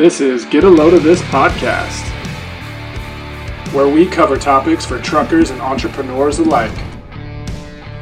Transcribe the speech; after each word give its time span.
This 0.00 0.22
is 0.22 0.46
Get 0.46 0.64
a 0.64 0.70
Load 0.70 0.94
of 0.94 1.02
This 1.02 1.20
podcast, 1.24 2.00
where 3.74 3.86
we 3.86 4.06
cover 4.06 4.38
topics 4.38 4.86
for 4.86 4.98
truckers 4.98 5.50
and 5.50 5.60
entrepreneurs 5.60 6.38
alike. 6.38 6.72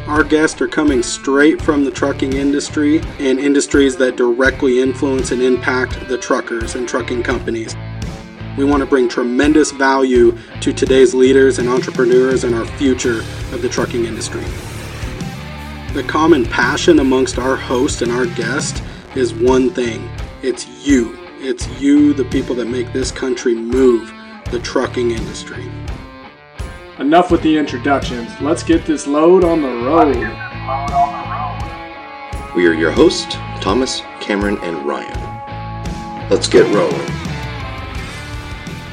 Our 0.06 0.22
guests 0.22 0.60
are 0.60 0.68
coming 0.68 1.02
straight 1.02 1.60
from 1.60 1.84
the 1.84 1.90
trucking 1.90 2.34
industry 2.34 3.00
and 3.18 3.40
industries 3.40 3.96
that 3.96 4.14
directly 4.14 4.80
influence 4.80 5.32
and 5.32 5.42
impact 5.42 6.06
the 6.06 6.16
truckers 6.16 6.76
and 6.76 6.88
trucking 6.88 7.24
companies. 7.24 7.74
We 8.56 8.64
want 8.64 8.80
to 8.80 8.86
bring 8.86 9.08
tremendous 9.08 9.72
value 9.72 10.38
to 10.60 10.72
today's 10.72 11.14
leaders 11.14 11.58
and 11.58 11.68
entrepreneurs 11.68 12.44
and 12.44 12.54
our 12.54 12.66
future 12.76 13.22
of 13.52 13.60
the 13.60 13.68
trucking 13.68 14.04
industry. 14.04 14.44
The 15.94 16.04
common 16.06 16.44
passion 16.44 17.00
amongst 17.00 17.40
our 17.40 17.56
host 17.56 18.02
and 18.02 18.12
our 18.12 18.26
guest 18.26 18.84
is 19.16 19.34
one 19.34 19.70
thing 19.70 20.08
it's 20.44 20.68
you. 20.86 21.17
It's 21.40 21.68
you, 21.80 22.12
the 22.14 22.24
people 22.24 22.56
that 22.56 22.66
make 22.66 22.92
this 22.92 23.12
country 23.12 23.54
move, 23.54 24.12
the 24.50 24.58
trucking 24.58 25.12
industry. 25.12 25.70
Enough 26.98 27.30
with 27.30 27.42
the 27.42 27.56
introductions. 27.56 28.28
Let's 28.40 28.64
get 28.64 28.84
this 28.84 29.06
load 29.06 29.44
on 29.44 29.62
the 29.62 29.68
road. 29.68 30.16
We 32.56 32.66
are 32.66 32.72
your 32.72 32.90
hosts, 32.90 33.34
Thomas, 33.60 34.00
Cameron, 34.20 34.58
and 34.62 34.84
Ryan. 34.84 36.28
Let's 36.28 36.48
get 36.48 36.66
rolling. 36.74 37.06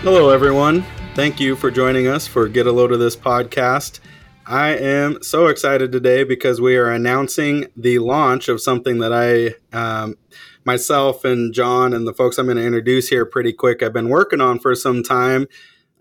Hello, 0.03 0.29
everyone. 0.29 0.85
Thank 1.15 1.39
you 1.39 1.55
for 1.55 1.71
joining 1.71 2.05
us 2.05 2.27
for 2.27 2.47
Get 2.47 2.67
a 2.67 2.71
Load 2.71 2.91
of 2.91 2.99
This 2.99 3.15
podcast. 3.15 4.01
I 4.45 4.75
am 4.75 5.23
so 5.23 5.47
excited 5.47 5.91
today 5.91 6.23
because 6.23 6.61
we 6.61 6.77
are 6.77 6.91
announcing 6.91 7.65
the 7.75 7.97
launch 7.97 8.49
of 8.49 8.61
something 8.61 8.99
that 8.99 9.11
I 9.11 9.55
um, 9.75 10.17
myself 10.65 11.23
and 11.23 11.53
John 11.53 11.93
and 11.93 12.07
the 12.07 12.13
folks 12.13 12.37
I'm 12.37 12.45
going 12.45 12.57
to 12.57 12.65
introduce 12.65 13.09
here 13.09 13.25
pretty 13.25 13.53
quick, 13.53 13.83
I've 13.83 13.93
been 13.93 14.09
working 14.09 14.41
on 14.41 14.59
for 14.59 14.75
some 14.75 15.03
time. 15.03 15.47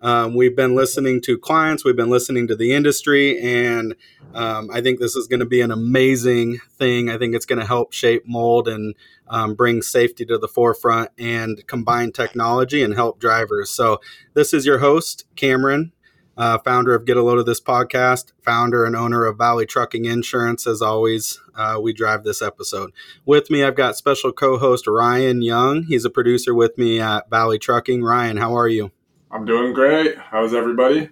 Um, 0.01 0.35
we've 0.35 0.55
been 0.55 0.75
listening 0.75 1.21
to 1.21 1.37
clients, 1.37 1.85
we've 1.85 1.95
been 1.95 2.09
listening 2.09 2.47
to 2.47 2.55
the 2.55 2.73
industry, 2.73 3.39
and 3.39 3.95
um, 4.33 4.69
I 4.71 4.81
think 4.81 4.99
this 4.99 5.15
is 5.15 5.27
going 5.27 5.39
to 5.39 5.45
be 5.45 5.61
an 5.61 5.71
amazing 5.71 6.59
thing. 6.77 7.09
I 7.09 7.17
think 7.17 7.33
it's 7.33 7.45
going 7.45 7.59
to 7.59 7.65
help 7.65 7.93
shape, 7.93 8.27
mold, 8.27 8.67
and 8.67 8.93
um, 9.27 9.55
bring 9.55 9.81
safety 9.81 10.25
to 10.25 10.37
the 10.37 10.47
forefront 10.47 11.09
and 11.17 11.65
combine 11.65 12.11
technology 12.11 12.83
and 12.83 12.93
help 12.93 13.19
drivers. 13.19 13.71
So, 13.71 13.99
this 14.33 14.53
is 14.53 14.65
your 14.65 14.79
host, 14.79 15.25
Cameron 15.35 15.93
uh, 16.37 16.57
founder 16.59 16.93
of 16.93 17.05
Get 17.05 17.17
a 17.17 17.23
Load 17.23 17.39
of 17.39 17.45
This 17.45 17.61
podcast, 17.61 18.31
founder 18.41 18.85
and 18.85 18.95
owner 18.95 19.25
of 19.25 19.37
Valley 19.37 19.65
Trucking 19.65 20.05
Insurance. 20.05 20.67
As 20.67 20.81
always, 20.81 21.39
uh, 21.55 21.79
we 21.81 21.93
drive 21.93 22.23
this 22.23 22.41
episode. 22.41 22.91
With 23.25 23.49
me, 23.49 23.63
I've 23.63 23.75
got 23.75 23.97
special 23.97 24.31
co 24.31 24.57
host 24.57 24.87
Ryan 24.87 25.41
Young. 25.41 25.83
He's 25.83 26.05
a 26.05 26.09
producer 26.09 26.53
with 26.53 26.77
me 26.77 26.99
at 26.99 27.29
Valley 27.29 27.59
Trucking. 27.59 28.03
Ryan, 28.03 28.37
how 28.37 28.55
are 28.55 28.67
you? 28.67 28.91
I'm 29.31 29.45
doing 29.45 29.73
great. 29.73 30.17
How's 30.17 30.53
everybody? 30.53 31.09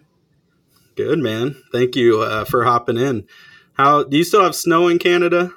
Good, 0.95 1.19
man. 1.19 1.61
Thank 1.71 1.95
you 1.95 2.21
uh, 2.21 2.45
for 2.45 2.63
hopping 2.63 2.97
in. 2.97 3.25
How 3.73 4.03
do 4.03 4.15
you 4.15 4.23
still 4.23 4.43
have 4.43 4.55
snow 4.55 4.87
in 4.87 4.99
Canada? 4.99 5.51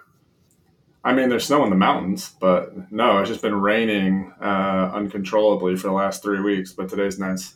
I 1.05 1.13
mean, 1.13 1.29
there's 1.29 1.47
snow 1.47 1.63
in 1.63 1.71
the 1.71 1.77
mountains, 1.77 2.35
but 2.41 2.91
no, 2.91 3.21
it's 3.21 3.29
just 3.29 3.43
been 3.43 3.55
raining 3.55 4.33
uh, 4.41 4.91
uncontrollably 4.93 5.77
for 5.77 5.87
the 5.87 5.93
last 5.93 6.23
three 6.23 6.41
weeks. 6.41 6.73
But 6.73 6.89
today's 6.89 7.19
nice. 7.19 7.55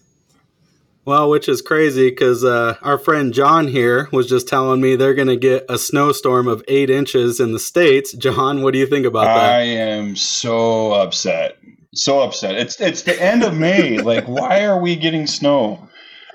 Well, 1.11 1.29
which 1.29 1.49
is 1.49 1.61
crazy 1.61 2.09
because 2.09 2.45
uh, 2.45 2.77
our 2.83 2.97
friend 2.97 3.35
John 3.35 3.67
here 3.67 4.09
was 4.13 4.29
just 4.29 4.47
telling 4.47 4.81
me 4.81 4.95
they're 4.95 5.13
going 5.13 5.27
to 5.27 5.37
get 5.37 5.67
a 5.69 5.77
snowstorm 5.77 6.47
of 6.47 6.63
eight 6.69 6.89
inches 6.89 7.41
in 7.41 7.51
the 7.51 7.59
states. 7.59 8.13
John, 8.13 8.63
what 8.63 8.75
do 8.75 8.79
you 8.79 8.87
think 8.87 9.05
about 9.05 9.25
that? 9.25 9.55
I 9.57 9.63
am 9.63 10.15
so 10.15 10.93
upset, 10.93 11.59
so 11.97 12.21
upset. 12.21 12.55
It's 12.55 12.81
it's 12.81 13.03
the 13.03 13.21
end 13.21 13.43
of 13.43 13.59
May. 13.59 13.99
like, 14.03 14.27
why 14.27 14.65
are 14.65 14.81
we 14.81 14.95
getting 14.95 15.27
snow? 15.27 15.89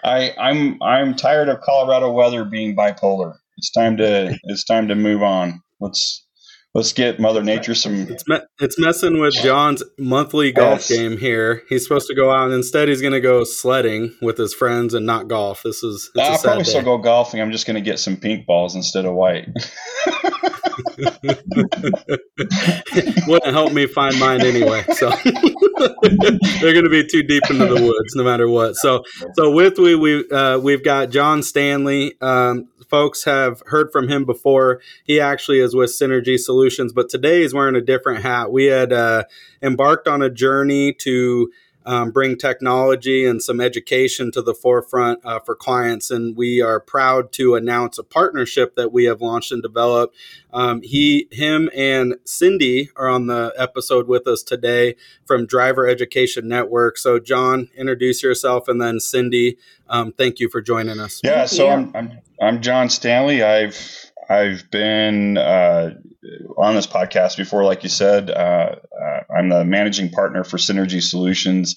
I 0.04 0.34
I'm 0.38 0.84
I'm 0.84 1.16
tired 1.16 1.48
of 1.48 1.62
Colorado 1.62 2.12
weather 2.12 2.44
being 2.44 2.76
bipolar. 2.76 3.36
It's 3.56 3.72
time 3.72 3.96
to 3.96 4.38
it's 4.44 4.66
time 4.66 4.90
to 4.90 4.96
move 4.96 5.24
on. 5.24 5.62
Let's 5.80 6.25
let's 6.76 6.94
get 6.94 7.20
Mother 7.20 7.42
Nature 7.42 7.74
some. 7.74 8.02
It's 8.02 8.28
me- 8.28 8.42
it's 8.60 8.78
messing 8.78 9.20
with 9.20 9.34
John's 9.34 9.82
monthly 9.98 10.52
golf 10.52 10.88
yes. 10.90 10.90
game 10.90 11.18
here. 11.18 11.64
He's 11.70 11.82
supposed 11.82 12.08
to 12.08 12.14
go 12.14 12.30
out, 12.30 12.46
and 12.46 12.54
instead 12.54 12.90
he's 12.90 13.02
going 13.02 13.14
to 13.14 13.22
go 13.22 13.44
sledding 13.44 14.16
with 14.22 14.38
his 14.38 14.54
friends 14.54 14.94
and 14.94 15.06
not 15.06 15.28
golf. 15.28 15.64
This 15.64 15.82
is. 15.82 16.12
I'll 16.20 16.38
probably 16.38 16.64
day. 16.64 16.70
still 16.70 16.84
go 16.84 16.98
golfing. 17.00 17.42
I'm 17.42 17.52
just 17.52 17.66
going 17.66 17.76
to 17.76 17.82
get 17.82 17.98
some 17.98 18.18
pink 18.18 18.46
balls 18.46 18.76
instead 18.76 19.06
of 19.06 19.14
white. 19.14 19.48
Wouldn't 23.28 23.54
help 23.54 23.74
me 23.74 23.88
find 23.88 24.20
mine 24.20 24.42
anyway. 24.42 24.84
So 24.94 25.10
they're 25.22 26.74
going 26.74 26.84
to 26.84 26.90
be 26.90 27.06
too 27.06 27.24
deep 27.24 27.44
into 27.50 27.66
the 27.66 27.82
woods, 27.82 28.16
no 28.16 28.24
matter 28.24 28.50
what. 28.50 28.76
So, 28.76 29.04
so 29.34 29.52
with 29.52 29.78
we 29.78 29.96
we 29.96 30.30
uh, 30.30 30.60
we've 30.60 30.84
got 30.84 31.10
John 31.10 31.44
Stanley. 31.44 32.16
Um, 32.22 32.70
folks 32.90 33.24
have 33.24 33.62
heard 33.68 33.92
from 33.92 34.08
him 34.08 34.26
before. 34.26 34.82
He 35.04 35.20
actually 35.20 35.60
is 35.60 35.76
with 35.76 35.90
Synergy 35.90 36.38
Solutions, 36.38 36.94
but 36.94 37.10
today 37.10 37.42
he's 37.42 37.54
wearing 37.54 37.76
a 37.76 37.82
different 37.82 38.22
hat. 38.22 38.52
We 38.52 38.66
had 38.66 38.94
uh, 38.94 39.24
embarked 39.62 40.08
on 40.08 40.22
a 40.22 40.30
journey 40.30 40.94
to 41.00 41.52
um, 41.86 42.12
bring 42.12 42.38
technology 42.38 43.26
and 43.26 43.42
some 43.42 43.62
education 43.62 44.32
to 44.32 44.42
the 44.42 44.54
forefront 44.54 45.20
uh, 45.24 45.40
for 45.40 45.56
clients. 45.56 46.12
And 46.12 46.36
we 46.36 46.62
are 46.62 46.80
proud 46.80 47.32
to 47.34 47.56
announce 47.56 47.98
a 47.98 48.04
partnership 48.04 48.76
that 48.76 48.92
we 48.92 49.06
have 49.06 49.22
launched 49.22 49.52
and 49.52 49.62
developed. 49.62 50.16
Um, 50.54 50.82
he, 50.82 51.28
him, 51.32 51.70
and 51.76 52.16
Cindy 52.24 52.90
are 52.96 53.08
on 53.08 53.28
the 53.28 53.54
episode 53.58 54.08
with 54.08 54.28
us 54.28 54.42
today 54.42 54.96
from 55.26 55.46
Driver 55.46 55.88
Education 55.88 56.48
Network. 56.48 56.98
So, 56.98 57.20
John, 57.20 57.70
introduce 57.76 58.24
yourself, 58.24 58.68
and 58.68 58.82
then 58.82 59.00
Cindy, 59.00 59.58
um, 59.90 60.14
thank 60.14 60.40
you 60.40 60.50
for 60.50 60.62
joining 60.62 61.00
us. 61.00 61.20
Yeah, 61.24 61.46
so 61.46 61.70
I'm, 61.70 61.92
I'm 61.96 62.22
I'm 62.42 62.62
John 62.62 62.90
Stanley. 62.90 63.44
I've 63.44 64.05
I've 64.30 64.70
been 64.72 65.38
uh, 65.38 65.92
on 66.58 66.76
this 66.76 66.88
podcast 66.88 67.38
before, 67.38 67.64
like 67.64 67.84
you 67.84 67.90
said. 67.90 68.30
Uh, 68.30 68.76
uh, 68.76 69.20
I'm 69.38 69.50
the 69.50 69.66
managing 69.66 70.10
partner 70.10 70.44
for 70.44 70.58
Synergy 70.58 71.02
Solutions. 71.02 71.76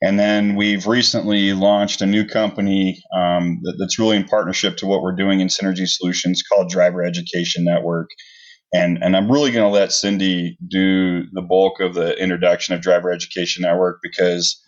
And 0.00 0.18
then 0.18 0.56
we've 0.56 0.86
recently 0.86 1.52
launched 1.52 2.02
a 2.02 2.06
new 2.06 2.26
company 2.26 3.02
um, 3.14 3.60
that, 3.62 3.76
that's 3.78 3.98
really 3.98 4.16
in 4.16 4.24
partnership 4.24 4.76
to 4.78 4.86
what 4.86 5.02
we're 5.02 5.14
doing 5.14 5.40
in 5.40 5.48
Synergy 5.48 5.88
Solutions 5.88 6.42
called 6.42 6.70
Driver 6.70 7.04
Education 7.04 7.64
Network. 7.64 8.10
And, 8.74 8.98
and 9.02 9.16
I'm 9.16 9.30
really 9.30 9.52
going 9.52 9.64
to 9.64 9.72
let 9.72 9.92
Cindy 9.92 10.56
do 10.66 11.24
the 11.32 11.42
bulk 11.42 11.80
of 11.80 11.94
the 11.94 12.16
introduction 12.20 12.74
of 12.74 12.80
Driver 12.80 13.12
Education 13.12 13.62
Network 13.62 14.00
because, 14.02 14.60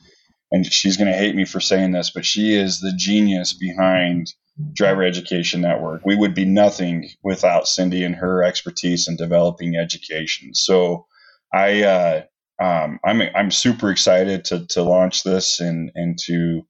and 0.53 0.65
she's 0.65 0.97
going 0.97 1.11
to 1.11 1.19
hate 1.19 1.35
me 1.35 1.45
for 1.45 1.59
saying 1.59 1.93
this, 1.93 2.11
but 2.11 2.25
she 2.25 2.55
is 2.55 2.81
the 2.81 2.93
genius 2.97 3.55
behind 3.55 4.27
Driver 4.73 5.03
Education 5.03 5.61
Network. 5.61 6.05
We 6.05 6.17
would 6.17 6.35
be 6.35 6.45
nothing 6.45 7.11
without 7.23 7.67
Cindy 7.67 8.05
and 8.05 8.15
her 8.15 8.43
expertise 8.43 9.09
in 9.09 9.17
developing 9.17 9.77
education. 9.77 10.55
So 10.55 11.07
I 11.53 11.83
uh, 11.83 12.23
um, 12.63 13.01
I'm 13.05 13.23
I'm 13.35 13.51
super 13.51 13.91
excited 13.91 14.45
to 14.47 14.67
to 14.67 14.83
launch 14.83 15.25
this 15.25 15.61
and 15.61 15.91
and 15.95 16.19
to 16.27 16.63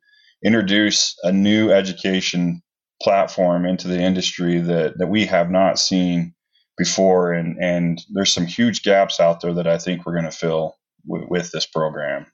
introduce 0.44 1.16
a 1.22 1.32
new 1.32 1.70
education 1.70 2.62
platform 3.02 3.66
into 3.66 3.88
the 3.88 4.00
industry 4.00 4.58
that 4.60 4.98
that 4.98 5.08
we 5.08 5.26
have 5.26 5.50
not 5.50 5.78
seen 5.78 6.34
before 6.76 7.32
and 7.32 7.56
and 7.62 8.02
there's 8.12 8.32
some 8.32 8.46
huge 8.46 8.82
gaps 8.82 9.20
out 9.20 9.40
there 9.40 9.54
that 9.54 9.66
I 9.66 9.78
think 9.78 10.04
we're 10.04 10.14
going 10.14 10.24
to 10.24 10.30
fill 10.30 10.76
w- 11.06 11.26
with 11.28 11.50
this 11.52 11.66
program. 11.66 12.26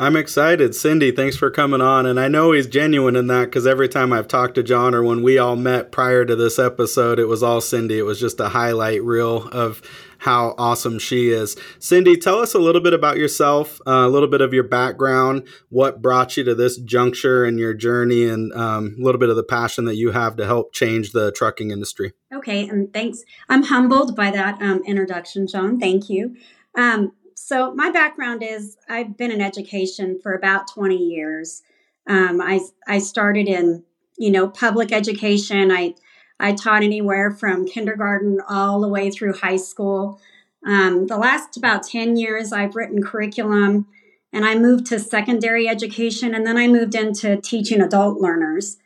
I'm 0.00 0.16
excited. 0.16 0.74
Cindy, 0.74 1.12
thanks 1.12 1.36
for 1.36 1.50
coming 1.50 1.82
on. 1.82 2.06
And 2.06 2.18
I 2.18 2.26
know 2.26 2.52
he's 2.52 2.66
genuine 2.66 3.16
in 3.16 3.26
that 3.26 3.44
because 3.44 3.66
every 3.66 3.86
time 3.86 4.14
I've 4.14 4.28
talked 4.28 4.54
to 4.54 4.62
John 4.62 4.94
or 4.94 5.02
when 5.02 5.22
we 5.22 5.36
all 5.36 5.56
met 5.56 5.92
prior 5.92 6.24
to 6.24 6.34
this 6.34 6.58
episode, 6.58 7.18
it 7.18 7.26
was 7.26 7.42
all 7.42 7.60
Cindy. 7.60 7.98
It 7.98 8.06
was 8.06 8.18
just 8.18 8.40
a 8.40 8.48
highlight 8.48 9.04
reel 9.04 9.46
of 9.48 9.82
how 10.16 10.54
awesome 10.56 11.00
she 11.00 11.28
is. 11.28 11.54
Cindy, 11.78 12.16
tell 12.16 12.38
us 12.38 12.54
a 12.54 12.58
little 12.58 12.80
bit 12.80 12.94
about 12.94 13.18
yourself, 13.18 13.78
uh, 13.86 13.90
a 13.90 14.08
little 14.08 14.26
bit 14.26 14.40
of 14.40 14.54
your 14.54 14.64
background, 14.64 15.46
what 15.68 16.00
brought 16.00 16.34
you 16.34 16.44
to 16.44 16.54
this 16.54 16.78
juncture 16.78 17.44
in 17.44 17.58
your 17.58 17.74
journey, 17.74 18.26
and 18.26 18.54
um, 18.54 18.96
a 18.98 19.04
little 19.04 19.18
bit 19.18 19.28
of 19.28 19.36
the 19.36 19.44
passion 19.44 19.84
that 19.84 19.96
you 19.96 20.12
have 20.12 20.34
to 20.36 20.46
help 20.46 20.72
change 20.72 21.12
the 21.12 21.30
trucking 21.32 21.72
industry. 21.72 22.14
Okay, 22.32 22.66
and 22.66 22.90
thanks. 22.94 23.22
I'm 23.50 23.64
humbled 23.64 24.16
by 24.16 24.30
that 24.30 24.62
um, 24.62 24.82
introduction, 24.86 25.46
John. 25.46 25.78
Thank 25.78 26.08
you. 26.08 26.36
Um, 26.74 27.12
so, 27.50 27.74
my 27.74 27.90
background 27.90 28.44
is 28.44 28.76
I've 28.88 29.16
been 29.16 29.32
in 29.32 29.40
education 29.40 30.20
for 30.22 30.34
about 30.34 30.68
20 30.72 30.96
years. 30.96 31.64
Um, 32.08 32.40
I, 32.40 32.60
I 32.86 33.00
started 33.00 33.48
in, 33.48 33.82
you 34.16 34.30
know, 34.30 34.46
public 34.46 34.92
education. 34.92 35.72
I, 35.72 35.96
I 36.38 36.52
taught 36.52 36.84
anywhere 36.84 37.32
from 37.32 37.66
kindergarten 37.66 38.40
all 38.48 38.80
the 38.80 38.86
way 38.86 39.10
through 39.10 39.32
high 39.32 39.56
school. 39.56 40.20
Um, 40.64 41.08
the 41.08 41.16
last 41.16 41.56
about 41.56 41.82
10 41.82 42.16
years, 42.16 42.52
I've 42.52 42.76
written 42.76 43.02
curriculum 43.02 43.88
and 44.32 44.44
I 44.44 44.54
moved 44.54 44.86
to 44.86 45.00
secondary 45.00 45.66
education 45.66 46.36
and 46.36 46.46
then 46.46 46.56
I 46.56 46.68
moved 46.68 46.94
into 46.94 47.36
teaching 47.36 47.80
adult 47.80 48.20
learners. 48.20 48.76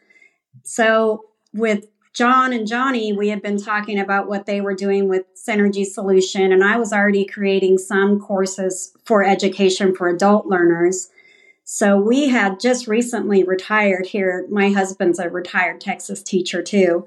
So, 0.63 1.27
with 1.53 1.89
John 2.15 2.53
and 2.53 2.65
Johnny, 2.65 3.13
we 3.13 3.29
had 3.29 3.43
been 3.43 3.59
talking 3.59 3.99
about 3.99 4.29
what 4.29 4.47
they 4.47 4.61
were 4.61 4.75
doing 4.75 5.09
with 5.09 5.25
Synergy 5.35 5.85
Solution, 5.85 6.53
and 6.53 6.63
I 6.63 6.79
was 6.79 6.93
already 6.93 7.25
creating 7.25 7.79
some 7.79 8.21
courses 8.21 8.97
for 9.05 9.25
education 9.25 9.97
for 9.97 10.09
adult 10.09 10.47
learners. 10.47 11.11
So 11.65 11.99
we 11.99 12.29
had 12.29 12.61
just 12.61 12.87
recently 12.87 13.43
retired 13.43 14.07
here. 14.07 14.47
My 14.49 14.71
husband's 14.71 15.19
a 15.19 15.29
retired 15.29 15.81
Texas 15.81 16.23
teacher 16.23 16.63
too. 16.63 17.05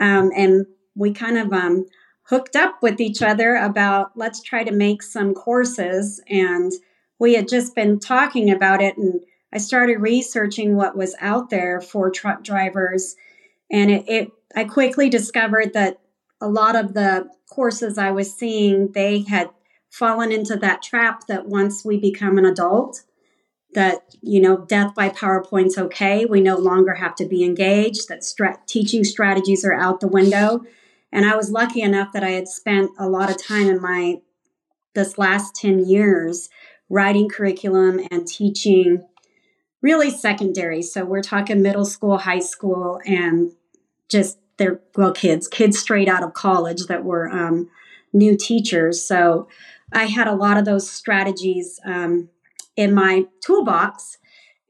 Um, 0.00 0.32
and 0.34 0.66
we 0.96 1.12
kind 1.12 1.38
of 1.38 1.52
um, 1.52 1.86
hooked 2.22 2.56
up 2.56 2.82
with 2.82 3.00
each 3.00 3.22
other 3.22 3.54
about 3.54 4.16
let's 4.16 4.42
try 4.42 4.64
to 4.64 4.72
make 4.72 5.04
some 5.04 5.34
courses. 5.34 6.20
And 6.28 6.72
we 7.20 7.34
had 7.34 7.46
just 7.46 7.76
been 7.76 8.00
talking 8.00 8.50
about 8.50 8.82
it. 8.82 8.96
And 8.96 9.20
I 9.52 9.58
started 9.58 10.00
researching 10.00 10.74
what 10.74 10.96
was 10.96 11.14
out 11.20 11.50
there 11.50 11.80
for 11.80 12.10
truck 12.10 12.42
drivers. 12.42 13.14
And 13.70 13.90
it, 13.90 14.08
it 14.08 14.32
I 14.54 14.64
quickly 14.64 15.08
discovered 15.08 15.72
that 15.74 16.00
a 16.40 16.48
lot 16.48 16.76
of 16.76 16.94
the 16.94 17.28
courses 17.50 17.98
I 17.98 18.10
was 18.10 18.32
seeing, 18.32 18.92
they 18.92 19.20
had 19.20 19.50
fallen 19.90 20.32
into 20.32 20.56
that 20.56 20.82
trap 20.82 21.26
that 21.26 21.46
once 21.46 21.84
we 21.84 21.98
become 21.98 22.38
an 22.38 22.44
adult, 22.44 23.02
that 23.74 24.14
you 24.22 24.40
know 24.40 24.64
death 24.64 24.94
by 24.94 25.10
powerpoint's 25.10 25.76
okay 25.76 26.24
we 26.24 26.40
no 26.40 26.56
longer 26.56 26.94
have 26.94 27.14
to 27.14 27.26
be 27.26 27.44
engaged 27.44 28.08
that 28.08 28.24
stra- 28.24 28.58
teaching 28.66 29.04
strategies 29.04 29.62
are 29.62 29.74
out 29.74 30.00
the 30.00 30.08
window. 30.08 30.62
And 31.12 31.26
i 31.26 31.36
was 31.36 31.50
lucky 31.50 31.82
enough 31.82 32.12
that 32.14 32.24
i 32.24 32.30
had 32.30 32.48
spent 32.48 32.90
a 32.98 33.08
lot 33.08 33.30
of 33.30 33.42
time 33.42 33.68
in 33.68 33.80
my 33.80 34.22
this 34.94 35.18
last 35.18 35.54
10 35.54 35.86
years 35.86 36.48
writing 36.88 37.28
curriculum 37.28 38.00
and 38.10 38.26
teaching 38.26 39.04
really 39.82 40.10
secondary. 40.10 40.82
So 40.82 41.04
we're 41.04 41.22
talking 41.22 41.62
middle 41.62 41.84
school 41.84 42.18
high 42.18 42.40
school 42.40 43.00
and 43.04 43.52
just 44.08 44.38
they're 44.56 44.80
well 44.96 45.12
kids 45.12 45.46
kids 45.48 45.78
straight 45.78 46.08
out 46.08 46.22
of 46.22 46.34
college 46.34 46.86
that 46.86 47.04
were 47.04 47.28
um, 47.28 47.68
new 48.12 48.36
teachers 48.36 49.04
so 49.04 49.48
i 49.92 50.04
had 50.04 50.26
a 50.26 50.34
lot 50.34 50.56
of 50.56 50.64
those 50.64 50.90
strategies 50.90 51.78
um, 51.84 52.28
in 52.76 52.94
my 52.94 53.24
toolbox 53.40 54.18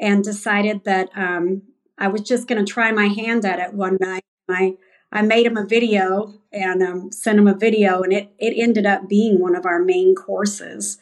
and 0.00 0.22
decided 0.22 0.84
that 0.84 1.10
um, 1.16 1.62
I 1.98 2.08
was 2.08 2.22
just 2.22 2.46
going 2.46 2.64
to 2.64 2.70
try 2.70 2.92
my 2.92 3.08
hand 3.08 3.44
at 3.44 3.58
it 3.58 3.74
one 3.74 3.98
night. 4.00 4.24
I 4.48 4.76
I 5.10 5.22
made 5.22 5.46
him 5.46 5.56
a 5.56 5.64
video 5.64 6.34
and 6.52 6.82
um, 6.82 7.12
sent 7.12 7.38
him 7.38 7.48
a 7.48 7.56
video, 7.56 8.02
and 8.02 8.12
it 8.12 8.30
it 8.38 8.54
ended 8.56 8.86
up 8.86 9.08
being 9.08 9.40
one 9.40 9.56
of 9.56 9.66
our 9.66 9.80
main 9.80 10.14
courses. 10.14 10.98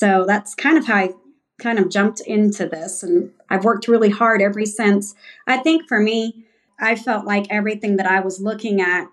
So 0.00 0.24
that's 0.26 0.54
kind 0.54 0.76
of 0.76 0.86
how 0.86 0.96
I 0.96 1.10
kind 1.58 1.78
of 1.78 1.88
jumped 1.88 2.20
into 2.20 2.68
this, 2.68 3.02
and 3.02 3.32
I've 3.48 3.64
worked 3.64 3.88
really 3.88 4.10
hard 4.10 4.42
ever 4.42 4.64
since. 4.66 5.14
I 5.46 5.58
think 5.58 5.88
for 5.88 6.00
me, 6.00 6.45
I 6.78 6.94
felt 6.96 7.26
like 7.26 7.46
everything 7.50 7.96
that 7.96 8.06
I 8.06 8.20
was 8.20 8.40
looking 8.40 8.80
at 8.80 9.08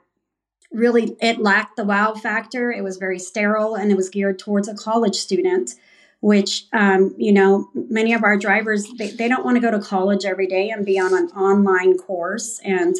really 0.72 1.16
it 1.22 1.40
lacked 1.40 1.76
the 1.76 1.86
wow 1.86 2.14
factor. 2.14 2.72
It 2.72 2.84
was 2.84 2.98
very 2.98 3.20
sterile, 3.20 3.76
and 3.76 3.92
it 3.92 3.98
was 3.98 4.10
geared 4.10 4.40
towards 4.40 4.68
a 4.68 4.76
college 4.76 5.16
student 5.16 5.76
which 6.24 6.68
um, 6.72 7.14
you 7.18 7.34
know 7.34 7.70
many 7.76 8.14
of 8.14 8.24
our 8.24 8.38
drivers 8.38 8.88
they, 8.98 9.10
they 9.10 9.28
don't 9.28 9.44
want 9.44 9.58
to 9.58 9.62
go 9.62 9.70
to 9.70 9.78
college 9.78 10.24
every 10.24 10.48
day 10.48 10.70
and 10.70 10.86
be 10.86 10.98
on 10.98 11.14
an 11.14 11.28
online 11.32 11.98
course. 11.98 12.62
And 12.64 12.96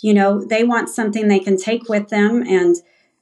you 0.00 0.12
know 0.12 0.44
they 0.44 0.64
want 0.64 0.88
something 0.88 1.28
they 1.28 1.38
can 1.38 1.56
take 1.56 1.88
with 1.88 2.08
them 2.08 2.42
and 2.42 2.74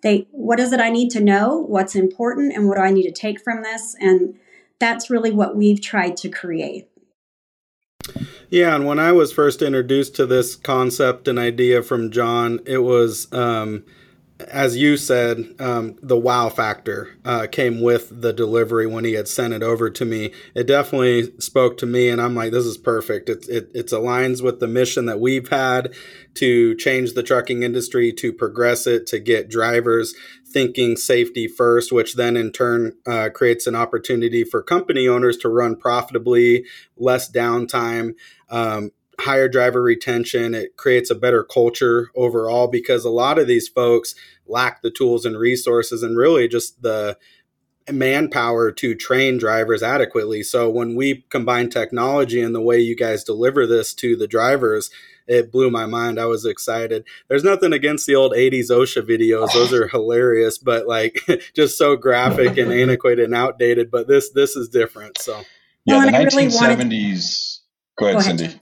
they 0.03 0.27
what 0.31 0.59
is 0.59 0.73
it 0.73 0.81
i 0.81 0.89
need 0.89 1.11
to 1.11 1.21
know? 1.21 1.59
What's 1.59 1.95
important 1.95 2.55
and 2.55 2.67
what 2.67 2.77
do 2.77 2.83
i 2.83 2.91
need 2.91 3.03
to 3.03 3.13
take 3.13 3.43
from 3.43 3.63
this? 3.63 3.95
And 4.01 4.37
that's 4.79 5.11
really 5.11 5.31
what 5.31 5.55
we've 5.55 5.83
tried 5.83 6.17
to 6.19 6.31
create 6.31 6.89
yeah 8.53 8.75
and 8.75 8.87
when 8.87 8.99
i 9.01 9.11
was 9.11 9.33
first 9.33 9.63
introduced 9.63 10.15
to 10.15 10.27
this 10.27 10.55
concept 10.55 11.27
and 11.27 11.39
idea 11.39 11.83
from 11.83 12.11
john 12.11 12.61
it 12.67 12.79
was 12.79 13.33
um, 13.33 13.83
as 14.49 14.77
you 14.77 14.97
said, 14.97 15.55
um, 15.59 15.97
the 16.03 16.17
wow 16.17 16.49
factor 16.49 17.17
uh, 17.25 17.47
came 17.51 17.81
with 17.81 18.23
the 18.23 18.33
delivery 18.33 18.87
when 18.87 19.05
he 19.05 19.15
had 19.15 19.29
sent 19.29 19.55
it 19.55 19.63
over 19.63 19.91
to 19.91 20.05
me. 20.05 20.33
It 20.55 20.67
definitely 20.67 21.33
spoke 21.39 21.77
to 21.79 21.87
me, 21.87 22.09
and 22.09 22.21
I'm 22.21 22.35
like, 22.35 22.53
this 22.53 22.67
is 22.67 22.77
perfect. 22.77 23.29
It, 23.29 23.49
it, 23.49 23.71
it 23.75 23.87
aligns 23.89 24.43
with 24.43 24.61
the 24.61 24.69
mission 24.69 25.07
that 25.07 25.21
we've 25.21 25.49
had 25.49 25.95
to 26.35 26.75
change 26.77 27.13
the 27.13 27.23
trucking 27.23 27.63
industry, 27.63 28.13
to 28.13 28.33
progress 28.33 28.87
it, 28.87 29.07
to 29.09 29.19
get 29.19 29.49
drivers 29.51 30.15
thinking 30.47 30.97
safety 30.97 31.49
first, 31.49 31.93
which 31.93 32.15
then 32.15 32.37
in 32.37 32.53
turn 32.53 32.93
uh, 33.07 33.31
creates 33.35 33.67
an 33.67 33.75
opportunity 33.75 34.45
for 34.45 34.63
company 34.63 35.09
owners 35.09 35.37
to 35.39 35.49
run 35.49 35.77
profitably, 35.77 36.65
less 36.97 37.31
downtime. 37.31 38.15
Um, 38.51 38.91
higher 39.23 39.49
driver 39.49 39.83
retention. 39.83 40.55
It 40.55 40.77
creates 40.77 41.11
a 41.11 41.15
better 41.15 41.43
culture 41.43 42.11
overall 42.15 42.69
because 42.69 43.05
a 43.05 43.11
lot 43.11 43.39
of 43.39 43.47
these 43.47 43.69
folks 43.69 44.15
lack 44.47 44.83
the 44.83 44.91
tools 44.91 45.25
and 45.25 45.39
resources 45.39 46.03
and 46.03 46.17
really 46.17 46.49
just 46.49 46.83
the 46.83 47.17
manpower 47.91 48.71
to 48.71 48.95
train 48.95 49.39
drivers 49.39 49.83
adequately. 49.83 50.43
So 50.43 50.71
when 50.71 50.95
we 50.95 51.25
combine 51.31 51.71
technology 51.71 52.41
and 52.41 52.55
the 52.55 52.61
way 52.61 52.79
you 52.79 52.95
guys 52.95 53.25
deliver 53.25 53.67
this 53.67 53.93
to 53.95 54.15
the 54.15 54.29
drivers, 54.29 54.91
it 55.27 55.51
blew 55.51 55.71
my 55.71 55.87
mind. 55.87 56.19
I 56.19 56.27
was 56.27 56.45
excited. 56.45 57.05
There's 57.29 57.45
nothing 57.45 57.73
against 57.73 58.07
the 58.07 58.15
old 58.15 58.33
80s 58.33 58.71
OSHA 58.71 59.09
videos. 59.09 59.53
Those 59.55 59.73
are 59.73 59.89
hilarious, 59.89 60.59
but 60.59 60.87
like 60.87 61.21
just 61.55 61.79
so 61.79 61.97
graphic 61.97 62.57
and 62.57 62.73
antiquated 62.73 63.25
and 63.27 63.35
outdated, 63.35 63.91
but 63.91 64.09
this 64.09 64.31
this 64.31 64.57
is 64.57 64.69
different. 64.69 65.19
So 65.19 65.43
Yeah, 65.85 65.99
well, 65.99 66.07
the 66.07 66.19
1970s 66.19 67.53
Go 67.97 68.07
ahead, 68.07 68.15
Go 68.15 68.21
ahead 68.21 68.39
Cindy. 68.39 68.61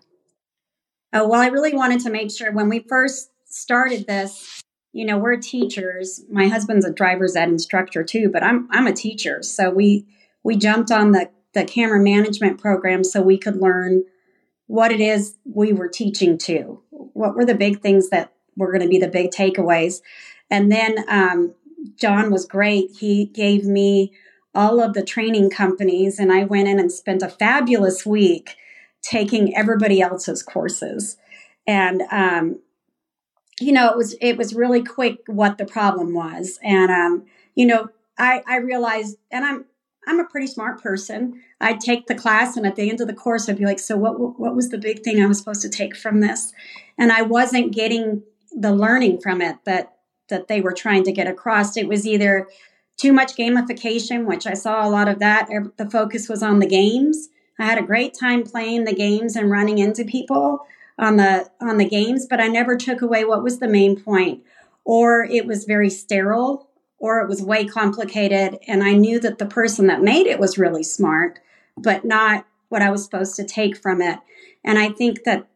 Oh, 1.12 1.26
well, 1.28 1.40
I 1.40 1.48
really 1.48 1.74
wanted 1.74 2.00
to 2.00 2.10
make 2.10 2.30
sure 2.30 2.52
when 2.52 2.68
we 2.68 2.80
first 2.80 3.30
started 3.44 4.06
this, 4.06 4.62
you 4.92 5.04
know, 5.04 5.18
we're 5.18 5.36
teachers. 5.36 6.22
My 6.30 6.48
husband's 6.48 6.84
a 6.84 6.92
driver's 6.92 7.36
ed 7.36 7.48
instructor 7.48 8.04
too, 8.04 8.30
but 8.32 8.42
I'm 8.42 8.68
I'm 8.70 8.86
a 8.86 8.92
teacher. 8.92 9.42
So 9.42 9.70
we 9.70 10.06
we 10.42 10.56
jumped 10.56 10.90
on 10.90 11.12
the 11.12 11.30
the 11.52 11.64
camera 11.64 12.00
management 12.00 12.60
program 12.60 13.02
so 13.02 13.20
we 13.20 13.38
could 13.38 13.56
learn 13.56 14.04
what 14.66 14.92
it 14.92 15.00
is 15.00 15.36
we 15.44 15.72
were 15.72 15.88
teaching 15.88 16.38
to. 16.38 16.80
What 16.90 17.34
were 17.34 17.44
the 17.44 17.56
big 17.56 17.80
things 17.80 18.10
that 18.10 18.32
were 18.56 18.70
going 18.70 18.82
to 18.82 18.88
be 18.88 18.98
the 18.98 19.08
big 19.08 19.32
takeaways? 19.32 20.00
And 20.48 20.70
then 20.70 21.04
um, 21.08 21.54
John 21.96 22.30
was 22.30 22.46
great. 22.46 22.90
He 22.98 23.26
gave 23.26 23.64
me 23.64 24.12
all 24.54 24.80
of 24.80 24.94
the 24.94 25.04
training 25.04 25.50
companies, 25.50 26.20
and 26.20 26.32
I 26.32 26.44
went 26.44 26.68
in 26.68 26.78
and 26.78 26.90
spent 26.90 27.22
a 27.22 27.28
fabulous 27.28 28.06
week 28.06 28.56
taking 29.02 29.56
everybody 29.56 30.00
else's 30.00 30.43
courses. 30.43 31.17
And 31.67 32.02
um, 32.11 32.61
you 33.61 33.73
know, 33.73 33.91
it 33.91 33.97
was 33.97 34.17
it 34.20 34.37
was 34.37 34.55
really 34.55 34.82
quick 34.82 35.19
what 35.26 35.58
the 35.58 35.67
problem 35.67 36.14
was, 36.14 36.59
and 36.62 36.90
um, 36.90 37.26
you 37.54 37.66
know, 37.66 37.88
I 38.19 38.42
I 38.47 38.57
realized, 38.57 39.19
and 39.30 39.45
I'm 39.45 39.66
I'm 40.07 40.19
a 40.19 40.25
pretty 40.25 40.47
smart 40.47 40.83
person. 40.83 41.42
I'd 41.61 41.80
take 41.80 42.07
the 42.07 42.14
class, 42.14 42.57
and 42.57 42.66
at 42.66 42.76
the 42.76 42.88
end 42.88 43.00
of 43.00 43.07
the 43.07 43.14
course, 43.14 43.49
I'd 43.49 43.59
be 43.59 43.66
like, 43.66 43.78
"So 43.78 43.97
what? 43.97 44.19
What 44.19 44.57
was 44.57 44.71
the 44.71 44.78
big 44.78 45.02
thing 45.02 45.23
I 45.23 45.26
was 45.26 45.38
supposed 45.38 45.62
to 45.62 45.69
take 45.69 45.95
from 45.95 46.21
this?" 46.21 46.52
And 46.97 47.12
I 47.12 47.23
wasn't 47.23 47.75
getting 47.75 48.23
the 48.52 48.73
learning 48.73 49.21
from 49.21 49.42
it 49.42 49.57
that 49.64 49.92
that 50.28 50.49
they 50.49 50.61
were 50.61 50.73
trying 50.73 51.04
to 51.04 51.12
get 51.12 51.26
across. 51.26 51.76
It 51.76 51.88
was 51.88 52.07
either 52.07 52.49
too 52.97 53.12
much 53.12 53.37
gamification, 53.37 54.26
which 54.26 54.47
I 54.47 54.54
saw 54.54 54.87
a 54.87 54.90
lot 54.90 55.09
of 55.09 55.19
that. 55.19 55.49
The 55.76 55.90
focus 55.90 56.28
was 56.28 56.42
on 56.42 56.61
the 56.61 56.66
games. 56.66 57.28
I 57.62 57.67
had 57.67 57.79
a 57.79 57.87
great 57.87 58.14
time 58.14 58.43
playing 58.43 58.85
the 58.85 58.95
games 58.95 59.37
and 59.37 59.50
running 59.50 59.79
into 59.79 60.05
people 60.05 60.67
on 60.99 61.17
the 61.17 61.50
on 61.61 61.79
the 61.79 61.88
games, 61.88 62.26
but 62.29 62.40
I 62.40 62.49
never 62.49 62.76
took 62.76 63.02
away 63.02 63.25
what 63.25 63.43
was 63.43 63.59
the 63.59 63.69
main 63.69 64.00
point. 64.00 64.43
Or 64.85 65.25
it 65.25 65.47
was 65.47 65.64
very 65.64 65.90
sterile, 65.90 66.69
or 66.99 67.21
it 67.21 67.29
was 67.29 67.43
way 67.43 67.64
complicated, 67.64 68.59
and 68.67 68.83
I 68.83 68.95
knew 68.95 69.21
that 69.21 69.38
the 69.38 69.47
person 69.47 69.87
that 69.88 70.02
made 70.02 70.26
it 70.26 70.40
was 70.40 70.59
really 70.59 70.83
smart, 70.83 71.38
but 71.76 72.05
not 72.05 72.47
what 72.69 72.83
I 72.83 72.90
was 72.90 73.05
supposed 73.05 73.37
to 73.37 73.45
take 73.45 73.76
from 73.76 74.00
it. 74.00 74.19
And 74.64 74.79
I 74.79 74.90
think 74.90 75.25
that 75.25 75.47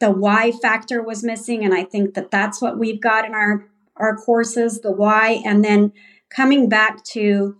the 0.00 0.10
why 0.10 0.52
factor 0.52 1.02
was 1.02 1.24
missing, 1.24 1.64
and 1.64 1.74
I 1.74 1.84
think 1.84 2.14
that 2.14 2.30
that's 2.30 2.60
what 2.60 2.78
we've 2.78 3.00
got 3.00 3.24
in 3.24 3.34
our 3.34 3.66
our 3.96 4.16
courses, 4.16 4.80
the 4.80 4.90
why, 4.90 5.42
and 5.44 5.64
then 5.64 5.92
coming 6.28 6.68
back 6.68 7.04
to, 7.04 7.56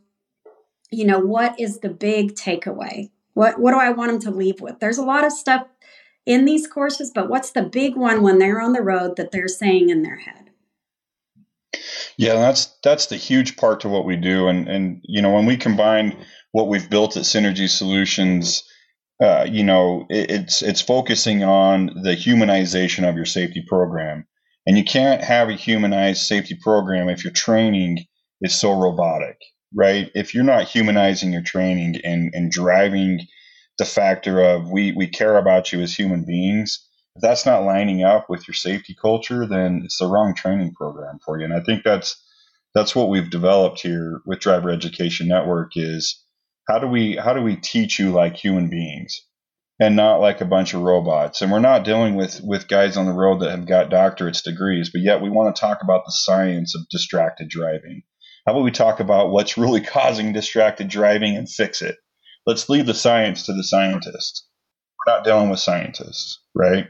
you 0.90 1.04
know, 1.04 1.20
what 1.20 1.58
is 1.60 1.78
the 1.78 1.88
big 1.88 2.34
takeaway? 2.34 3.10
What 3.34 3.60
what 3.60 3.72
do 3.72 3.78
I 3.78 3.90
want 3.90 4.10
them 4.10 4.20
to 4.22 4.36
leave 4.36 4.60
with? 4.60 4.80
There's 4.80 4.98
a 4.98 5.04
lot 5.04 5.24
of 5.24 5.32
stuff 5.32 5.66
in 6.26 6.44
these 6.44 6.66
courses, 6.66 7.10
but 7.14 7.28
what's 7.28 7.50
the 7.50 7.62
big 7.62 7.96
one 7.96 8.22
when 8.22 8.38
they're 8.38 8.60
on 8.60 8.72
the 8.72 8.82
road 8.82 9.16
that 9.16 9.30
they're 9.30 9.48
saying 9.48 9.90
in 9.90 10.02
their 10.02 10.16
head? 10.16 10.50
Yeah, 12.16 12.34
that's 12.34 12.76
that's 12.82 13.06
the 13.06 13.16
huge 13.16 13.56
part 13.56 13.80
to 13.80 13.88
what 13.88 14.06
we 14.06 14.16
do, 14.16 14.48
and 14.48 14.68
and 14.68 15.00
you 15.02 15.20
know 15.20 15.32
when 15.32 15.46
we 15.46 15.56
combine 15.56 16.16
what 16.52 16.68
we've 16.68 16.88
built 16.88 17.16
at 17.16 17.24
Synergy 17.24 17.68
Solutions, 17.68 18.62
uh, 19.22 19.46
you 19.50 19.64
know 19.64 20.06
it, 20.08 20.30
it's 20.30 20.62
it's 20.62 20.80
focusing 20.80 21.42
on 21.42 21.86
the 22.02 22.14
humanization 22.14 23.08
of 23.08 23.16
your 23.16 23.24
safety 23.24 23.64
program, 23.66 24.26
and 24.66 24.78
you 24.78 24.84
can't 24.84 25.24
have 25.24 25.48
a 25.48 25.54
humanized 25.54 26.22
safety 26.22 26.56
program 26.62 27.08
if 27.08 27.24
your 27.24 27.32
training 27.32 28.04
is 28.40 28.54
so 28.54 28.72
robotic, 28.78 29.38
right? 29.74 30.10
If 30.14 30.34
you're 30.34 30.44
not 30.44 30.68
humanizing 30.68 31.32
your 31.32 31.42
training 31.42 32.00
and 32.04 32.30
and 32.34 32.50
driving 32.50 33.20
the 33.78 33.84
factor 33.84 34.40
of 34.40 34.70
we 34.70 34.92
we 34.92 35.08
care 35.08 35.36
about 35.36 35.72
you 35.72 35.80
as 35.80 35.94
human 35.94 36.24
beings 36.24 36.86
if 37.16 37.22
that's 37.22 37.46
not 37.46 37.62
lining 37.62 38.02
up 38.02 38.28
with 38.28 38.48
your 38.48 38.54
safety 38.54 38.96
culture, 39.00 39.46
then 39.46 39.82
it's 39.84 39.98
the 39.98 40.06
wrong 40.06 40.34
training 40.34 40.74
program 40.74 41.18
for 41.24 41.38
you. 41.38 41.44
And 41.44 41.54
I 41.54 41.60
think 41.60 41.84
that's 41.84 42.20
that's 42.74 42.96
what 42.96 43.08
we've 43.08 43.30
developed 43.30 43.80
here 43.80 44.20
with 44.26 44.40
Driver 44.40 44.70
Education 44.70 45.28
Network 45.28 45.72
is 45.76 46.24
how 46.68 46.80
do 46.80 46.88
we 46.88 47.16
how 47.16 47.32
do 47.32 47.40
we 47.40 47.56
teach 47.56 48.00
you 48.00 48.10
like 48.10 48.36
human 48.36 48.68
beings 48.68 49.24
and 49.78 49.94
not 49.94 50.16
like 50.20 50.40
a 50.40 50.46
bunch 50.46 50.74
of 50.74 50.82
robots? 50.82 51.40
And 51.40 51.52
we're 51.52 51.60
not 51.60 51.84
dealing 51.84 52.16
with 52.16 52.40
with 52.42 52.66
guys 52.66 52.96
on 52.96 53.06
the 53.06 53.12
road 53.12 53.40
that 53.40 53.50
have 53.50 53.66
got 53.66 53.90
doctorates 53.90 54.42
degrees, 54.42 54.90
but 54.90 55.02
yet 55.02 55.22
we 55.22 55.30
want 55.30 55.54
to 55.54 55.60
talk 55.60 55.82
about 55.82 56.04
the 56.04 56.12
science 56.12 56.74
of 56.74 56.88
distracted 56.90 57.48
driving. 57.48 58.02
How 58.46 58.52
about 58.52 58.64
we 58.64 58.70
talk 58.70 59.00
about 59.00 59.30
what's 59.30 59.56
really 59.56 59.80
causing 59.80 60.32
distracted 60.32 60.88
driving 60.88 61.36
and 61.36 61.48
fix 61.48 61.80
it? 61.80 61.96
Let's 62.46 62.68
leave 62.68 62.86
the 62.86 62.94
science 62.94 63.44
to 63.44 63.54
the 63.54 63.64
scientists. 63.64 64.46
We're 65.06 65.14
not 65.14 65.24
dealing 65.24 65.50
with 65.50 65.60
scientists, 65.60 66.40
right? 66.54 66.86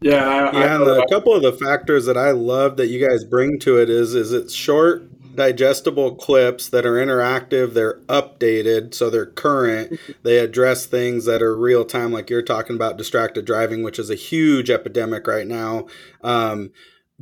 Yeah, 0.00 0.28
I, 0.28 0.58
yeah, 0.58 0.72
I, 0.72 0.74
and 0.74 0.82
a 0.82 1.06
couple 1.08 1.34
of 1.34 1.42
the 1.42 1.52
factors 1.52 2.04
that 2.06 2.16
I 2.18 2.30
love 2.30 2.76
that 2.76 2.88
you 2.88 3.04
guys 3.04 3.24
bring 3.24 3.58
to 3.60 3.80
it 3.80 3.88
is 3.88 4.14
is 4.14 4.32
it's 4.32 4.52
short, 4.54 5.34
digestible 5.34 6.14
clips 6.16 6.68
that 6.68 6.84
are 6.84 6.94
interactive, 6.94 7.74
they're 7.74 8.00
updated, 8.02 8.94
so 8.94 9.10
they're 9.10 9.26
current. 9.26 9.98
They 10.22 10.38
address 10.38 10.86
things 10.86 11.24
that 11.26 11.40
are 11.40 11.56
real 11.56 11.84
time, 11.84 12.12
like 12.12 12.30
you're 12.30 12.42
talking 12.42 12.74
about 12.74 12.96
distracted 12.96 13.44
driving, 13.44 13.84
which 13.84 13.98
is 13.98 14.10
a 14.10 14.16
huge 14.16 14.70
epidemic 14.70 15.26
right 15.28 15.46
now. 15.46 15.86
Um, 16.20 16.72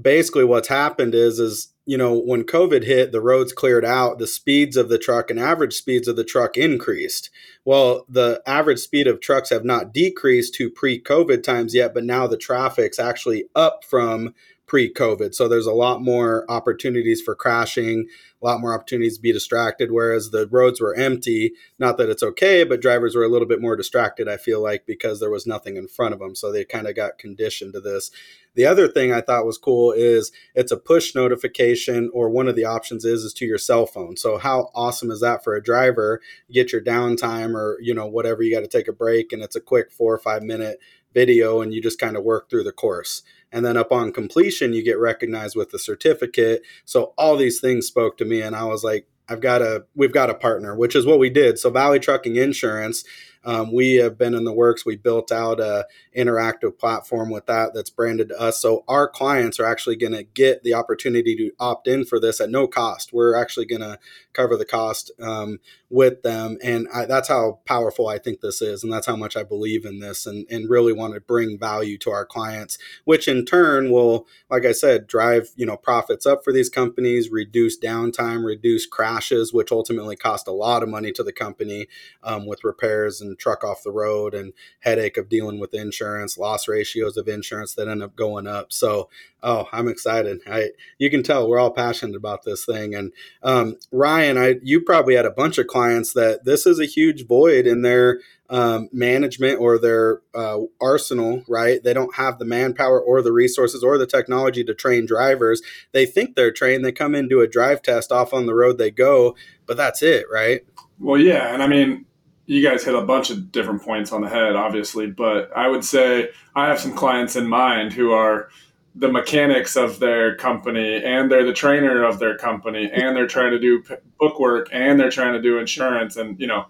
basically, 0.00 0.44
what's 0.44 0.68
happened 0.68 1.14
is 1.14 1.38
is 1.38 1.73
you 1.86 1.98
know, 1.98 2.18
when 2.18 2.44
COVID 2.44 2.84
hit, 2.84 3.12
the 3.12 3.20
roads 3.20 3.52
cleared 3.52 3.84
out, 3.84 4.18
the 4.18 4.26
speeds 4.26 4.76
of 4.76 4.88
the 4.88 4.98
truck 4.98 5.30
and 5.30 5.38
average 5.38 5.74
speeds 5.74 6.08
of 6.08 6.16
the 6.16 6.24
truck 6.24 6.56
increased. 6.56 7.30
Well, 7.64 8.06
the 8.08 8.42
average 8.46 8.78
speed 8.78 9.06
of 9.06 9.20
trucks 9.20 9.50
have 9.50 9.64
not 9.64 9.92
decreased 9.92 10.54
to 10.54 10.70
pre 10.70 11.00
COVID 11.00 11.42
times 11.42 11.74
yet, 11.74 11.92
but 11.92 12.04
now 12.04 12.26
the 12.26 12.38
traffic's 12.38 12.98
actually 12.98 13.44
up 13.54 13.84
from 13.84 14.34
pre 14.74 14.92
COVID. 14.92 15.36
So 15.36 15.46
there's 15.46 15.68
a 15.68 15.72
lot 15.72 16.02
more 16.02 16.44
opportunities 16.48 17.22
for 17.22 17.36
crashing, 17.36 18.08
a 18.42 18.44
lot 18.44 18.60
more 18.60 18.74
opportunities 18.74 19.18
to 19.18 19.22
be 19.22 19.32
distracted, 19.32 19.92
whereas 19.92 20.30
the 20.30 20.48
roads 20.48 20.80
were 20.80 20.96
empty. 20.96 21.52
Not 21.78 21.96
that 21.98 22.08
it's 22.08 22.24
okay, 22.24 22.64
but 22.64 22.82
drivers 22.82 23.14
were 23.14 23.22
a 23.22 23.28
little 23.28 23.46
bit 23.46 23.60
more 23.60 23.76
distracted, 23.76 24.28
I 24.28 24.36
feel 24.36 24.60
like, 24.60 24.84
because 24.84 25.20
there 25.20 25.30
was 25.30 25.46
nothing 25.46 25.76
in 25.76 25.86
front 25.86 26.12
of 26.12 26.18
them. 26.18 26.34
So 26.34 26.50
they 26.50 26.64
kind 26.64 26.88
of 26.88 26.96
got 26.96 27.18
conditioned 27.18 27.72
to 27.74 27.80
this. 27.80 28.10
The 28.56 28.66
other 28.66 28.88
thing 28.88 29.12
I 29.12 29.20
thought 29.20 29.46
was 29.46 29.58
cool 29.58 29.92
is 29.92 30.32
it's 30.56 30.72
a 30.72 30.76
push 30.76 31.14
notification, 31.14 32.10
or 32.12 32.28
one 32.28 32.48
of 32.48 32.56
the 32.56 32.64
options 32.64 33.04
is 33.04 33.22
is 33.22 33.32
to 33.34 33.46
your 33.46 33.58
cell 33.58 33.86
phone. 33.86 34.16
So 34.16 34.38
how 34.38 34.72
awesome 34.74 35.12
is 35.12 35.20
that 35.20 35.44
for 35.44 35.54
a 35.54 35.62
driver? 35.62 36.20
Get 36.50 36.72
your 36.72 36.82
downtime, 36.82 37.54
or 37.54 37.78
you 37.80 37.94
know 37.94 38.08
whatever 38.08 38.42
you 38.42 38.52
got 38.52 38.68
to 38.68 38.76
take 38.76 38.88
a 38.88 38.92
break, 38.92 39.32
and 39.32 39.40
it's 39.40 39.54
a 39.54 39.60
quick 39.60 39.92
four 39.92 40.12
or 40.12 40.18
five 40.18 40.42
minute 40.42 40.80
video, 41.12 41.60
and 41.60 41.72
you 41.72 41.80
just 41.80 42.00
kind 42.00 42.16
of 42.16 42.24
work 42.24 42.50
through 42.50 42.64
the 42.64 42.72
course. 42.72 43.22
And 43.54 43.64
then 43.64 43.76
upon 43.76 44.12
completion, 44.12 44.72
you 44.72 44.82
get 44.82 44.98
recognized 44.98 45.54
with 45.54 45.70
the 45.70 45.78
certificate. 45.78 46.62
So 46.84 47.14
all 47.16 47.36
these 47.36 47.60
things 47.60 47.86
spoke 47.86 48.18
to 48.18 48.24
me, 48.24 48.42
and 48.42 48.56
I 48.56 48.64
was 48.64 48.82
like, 48.82 49.06
I've 49.28 49.40
got 49.40 49.62
a 49.62 49.84
we've 49.94 50.12
got 50.12 50.28
a 50.28 50.34
partner, 50.34 50.74
which 50.74 50.96
is 50.96 51.06
what 51.06 51.20
we 51.20 51.30
did. 51.30 51.58
So 51.58 51.70
Valley 51.70 52.00
Trucking 52.00 52.36
Insurance 52.36 53.04
um, 53.44 53.72
we 53.72 53.94
have 53.96 54.18
been 54.18 54.34
in 54.34 54.44
the 54.44 54.52
works. 54.52 54.86
We 54.86 54.96
built 54.96 55.30
out 55.30 55.60
a 55.60 55.86
interactive 56.16 56.78
platform 56.78 57.30
with 57.30 57.46
that 57.46 57.74
that's 57.74 57.90
branded 57.90 58.28
to 58.30 58.40
us. 58.40 58.60
So 58.60 58.84
our 58.88 59.08
clients 59.08 59.58
are 59.60 59.66
actually 59.66 59.96
going 59.96 60.12
to 60.12 60.22
get 60.22 60.62
the 60.62 60.74
opportunity 60.74 61.36
to 61.36 61.50
opt 61.58 61.88
in 61.88 62.04
for 62.04 62.18
this 62.18 62.40
at 62.40 62.50
no 62.50 62.66
cost. 62.66 63.12
We're 63.12 63.36
actually 63.36 63.66
going 63.66 63.82
to 63.82 63.98
cover 64.32 64.56
the 64.56 64.64
cost 64.64 65.10
um, 65.20 65.60
with 65.88 66.22
them, 66.22 66.58
and 66.62 66.88
I, 66.92 67.04
that's 67.04 67.28
how 67.28 67.60
powerful 67.66 68.08
I 68.08 68.18
think 68.18 68.40
this 68.40 68.60
is, 68.60 68.82
and 68.82 68.92
that's 68.92 69.06
how 69.06 69.16
much 69.16 69.36
I 69.36 69.44
believe 69.44 69.84
in 69.84 70.00
this, 70.00 70.26
and 70.26 70.46
and 70.50 70.68
really 70.68 70.92
want 70.92 71.14
to 71.14 71.20
bring 71.20 71.58
value 71.58 71.96
to 71.98 72.10
our 72.10 72.26
clients, 72.26 72.78
which 73.04 73.28
in 73.28 73.44
turn 73.44 73.90
will, 73.90 74.26
like 74.50 74.64
I 74.64 74.72
said, 74.72 75.06
drive 75.06 75.50
you 75.56 75.64
know 75.64 75.76
profits 75.76 76.26
up 76.26 76.42
for 76.42 76.52
these 76.52 76.68
companies, 76.68 77.30
reduce 77.30 77.78
downtime, 77.78 78.44
reduce 78.44 78.86
crashes, 78.86 79.52
which 79.52 79.70
ultimately 79.70 80.16
cost 80.16 80.48
a 80.48 80.52
lot 80.52 80.82
of 80.82 80.88
money 80.88 81.12
to 81.12 81.22
the 81.22 81.32
company 81.32 81.86
um, 82.24 82.46
with 82.46 82.64
repairs 82.64 83.20
and 83.20 83.33
truck 83.36 83.64
off 83.64 83.82
the 83.82 83.92
road 83.92 84.34
and 84.34 84.52
headache 84.80 85.16
of 85.16 85.28
dealing 85.28 85.58
with 85.58 85.74
insurance, 85.74 86.38
loss 86.38 86.68
ratios 86.68 87.16
of 87.16 87.28
insurance 87.28 87.74
that 87.74 87.88
end 87.88 88.02
up 88.02 88.16
going 88.16 88.46
up. 88.46 88.72
So, 88.72 89.08
oh, 89.42 89.68
I'm 89.72 89.88
excited. 89.88 90.40
I 90.46 90.70
you 90.98 91.10
can 91.10 91.22
tell 91.22 91.48
we're 91.48 91.58
all 91.58 91.70
passionate 91.70 92.16
about 92.16 92.44
this 92.44 92.64
thing. 92.64 92.94
And 92.94 93.12
um, 93.42 93.76
Ryan, 93.92 94.38
I 94.38 94.56
you 94.62 94.80
probably 94.80 95.14
had 95.14 95.26
a 95.26 95.30
bunch 95.30 95.58
of 95.58 95.66
clients 95.66 96.12
that 96.14 96.44
this 96.44 96.66
is 96.66 96.80
a 96.80 96.86
huge 96.86 97.26
void 97.26 97.66
in 97.66 97.82
their 97.82 98.20
um, 98.50 98.88
management 98.92 99.58
or 99.58 99.78
their 99.78 100.20
uh, 100.34 100.60
arsenal, 100.80 101.42
right? 101.48 101.82
They 101.82 101.94
don't 101.94 102.14
have 102.16 102.38
the 102.38 102.44
manpower 102.44 103.00
or 103.00 103.22
the 103.22 103.32
resources 103.32 103.82
or 103.82 103.96
the 103.98 104.06
technology 104.06 104.62
to 104.64 104.74
train 104.74 105.06
drivers. 105.06 105.62
They 105.92 106.06
think 106.06 106.36
they're 106.36 106.52
trained. 106.52 106.84
They 106.84 106.92
come 106.92 107.14
in, 107.14 107.28
do 107.28 107.40
a 107.40 107.48
drive 107.48 107.82
test 107.82 108.12
off 108.12 108.34
on 108.34 108.46
the 108.46 108.54
road 108.54 108.78
they 108.78 108.90
go, 108.90 109.34
but 109.66 109.76
that's 109.76 110.02
it, 110.02 110.26
right? 110.30 110.60
Well, 110.98 111.20
yeah. 111.20 111.52
And 111.52 111.62
I 111.62 111.66
mean, 111.66 112.06
you 112.46 112.62
guys 112.62 112.84
hit 112.84 112.94
a 112.94 113.02
bunch 113.02 113.30
of 113.30 113.50
different 113.50 113.82
points 113.82 114.12
on 114.12 114.20
the 114.20 114.28
head, 114.28 114.54
obviously, 114.54 115.06
but 115.06 115.50
I 115.56 115.68
would 115.68 115.84
say 115.84 116.30
I 116.54 116.66
have 116.66 116.78
some 116.78 116.94
clients 116.94 117.36
in 117.36 117.46
mind 117.46 117.92
who 117.92 118.12
are 118.12 118.48
the 118.94 119.10
mechanics 119.10 119.76
of 119.76 119.98
their 119.98 120.36
company 120.36 121.02
and 121.02 121.30
they're 121.30 121.44
the 121.44 121.52
trainer 121.52 122.04
of 122.04 122.18
their 122.18 122.36
company 122.36 122.90
and 122.92 123.16
they're 123.16 123.26
trying 123.26 123.50
to 123.50 123.58
do 123.58 123.82
book 124.20 124.38
work 124.38 124.68
and 124.72 125.00
they're 125.00 125.10
trying 125.10 125.32
to 125.32 125.42
do 125.42 125.58
insurance 125.58 126.16
and 126.16 126.38
you 126.38 126.46
know 126.46 126.66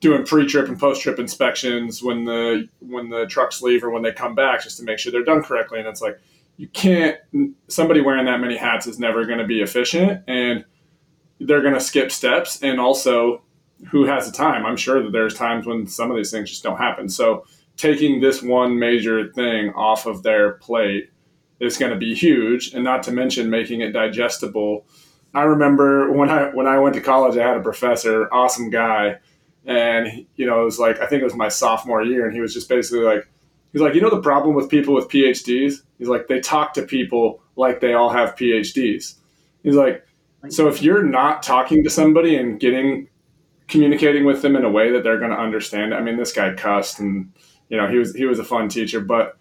doing 0.00 0.24
pre-trip 0.24 0.68
and 0.68 0.78
post-trip 0.78 1.18
inspections 1.18 2.02
when 2.02 2.24
the 2.24 2.68
when 2.78 3.08
the 3.08 3.26
trucks 3.26 3.60
leave 3.60 3.82
or 3.82 3.90
when 3.90 4.02
they 4.02 4.12
come 4.12 4.34
back 4.34 4.62
just 4.62 4.78
to 4.78 4.84
make 4.84 4.98
sure 4.98 5.10
they're 5.10 5.24
done 5.24 5.42
correctly. 5.42 5.80
And 5.80 5.88
it's 5.88 6.00
like 6.00 6.20
you 6.56 6.68
can't 6.68 7.18
somebody 7.66 8.00
wearing 8.00 8.26
that 8.26 8.40
many 8.40 8.56
hats 8.56 8.86
is 8.86 8.98
never 8.98 9.24
going 9.24 9.38
to 9.38 9.46
be 9.46 9.60
efficient 9.60 10.22
and 10.28 10.64
they're 11.40 11.62
going 11.62 11.74
to 11.74 11.80
skip 11.80 12.12
steps 12.12 12.62
and 12.62 12.78
also 12.80 13.42
who 13.86 14.04
has 14.04 14.30
the 14.30 14.36
time? 14.36 14.66
I'm 14.66 14.76
sure 14.76 15.02
that 15.02 15.12
there's 15.12 15.34
times 15.34 15.66
when 15.66 15.86
some 15.86 16.10
of 16.10 16.16
these 16.16 16.30
things 16.30 16.50
just 16.50 16.62
don't 16.62 16.78
happen. 16.78 17.08
So 17.08 17.44
taking 17.76 18.20
this 18.20 18.42
one 18.42 18.78
major 18.78 19.32
thing 19.32 19.70
off 19.70 20.06
of 20.06 20.22
their 20.22 20.54
plate 20.54 21.10
is 21.60 21.76
going 21.76 21.92
to 21.92 21.98
be 21.98 22.14
huge, 22.14 22.74
and 22.74 22.84
not 22.84 23.02
to 23.04 23.12
mention 23.12 23.50
making 23.50 23.80
it 23.80 23.92
digestible. 23.92 24.86
I 25.34 25.42
remember 25.42 26.12
when 26.12 26.30
I 26.30 26.50
when 26.54 26.66
I 26.66 26.78
went 26.78 26.94
to 26.94 27.00
college, 27.00 27.36
I 27.36 27.46
had 27.46 27.56
a 27.56 27.62
professor, 27.62 28.32
awesome 28.32 28.70
guy, 28.70 29.16
and 29.64 30.26
you 30.36 30.46
know 30.46 30.60
it 30.60 30.64
was 30.64 30.78
like 30.78 31.00
I 31.00 31.06
think 31.06 31.20
it 31.20 31.24
was 31.24 31.34
my 31.34 31.48
sophomore 31.48 32.02
year, 32.02 32.26
and 32.26 32.34
he 32.34 32.40
was 32.40 32.54
just 32.54 32.68
basically 32.68 33.04
like, 33.04 33.28
he's 33.72 33.82
like, 33.82 33.94
you 33.94 34.00
know 34.00 34.10
the 34.10 34.22
problem 34.22 34.54
with 34.54 34.68
people 34.68 34.94
with 34.94 35.08
PhDs? 35.08 35.82
He's 35.98 36.08
like 36.08 36.28
they 36.28 36.40
talk 36.40 36.74
to 36.74 36.82
people 36.82 37.42
like 37.56 37.80
they 37.80 37.94
all 37.94 38.10
have 38.10 38.36
PhDs. 38.36 39.14
He's 39.62 39.74
like, 39.74 40.06
so 40.48 40.68
if 40.68 40.80
you're 40.80 41.02
not 41.02 41.42
talking 41.42 41.82
to 41.82 41.90
somebody 41.90 42.36
and 42.36 42.60
getting 42.60 43.08
communicating 43.68 44.24
with 44.24 44.42
them 44.42 44.56
in 44.56 44.64
a 44.64 44.70
way 44.70 44.90
that 44.90 45.04
they're 45.04 45.18
going 45.18 45.30
to 45.30 45.38
understand. 45.38 45.94
I 45.94 46.00
mean, 46.00 46.16
this 46.16 46.32
guy 46.32 46.54
cussed, 46.54 46.98
and 46.98 47.32
you 47.68 47.76
know, 47.76 47.86
he 47.88 47.98
was 47.98 48.14
he 48.14 48.24
was 48.24 48.38
a 48.38 48.44
fun 48.44 48.68
teacher, 48.68 49.00
but 49.00 49.38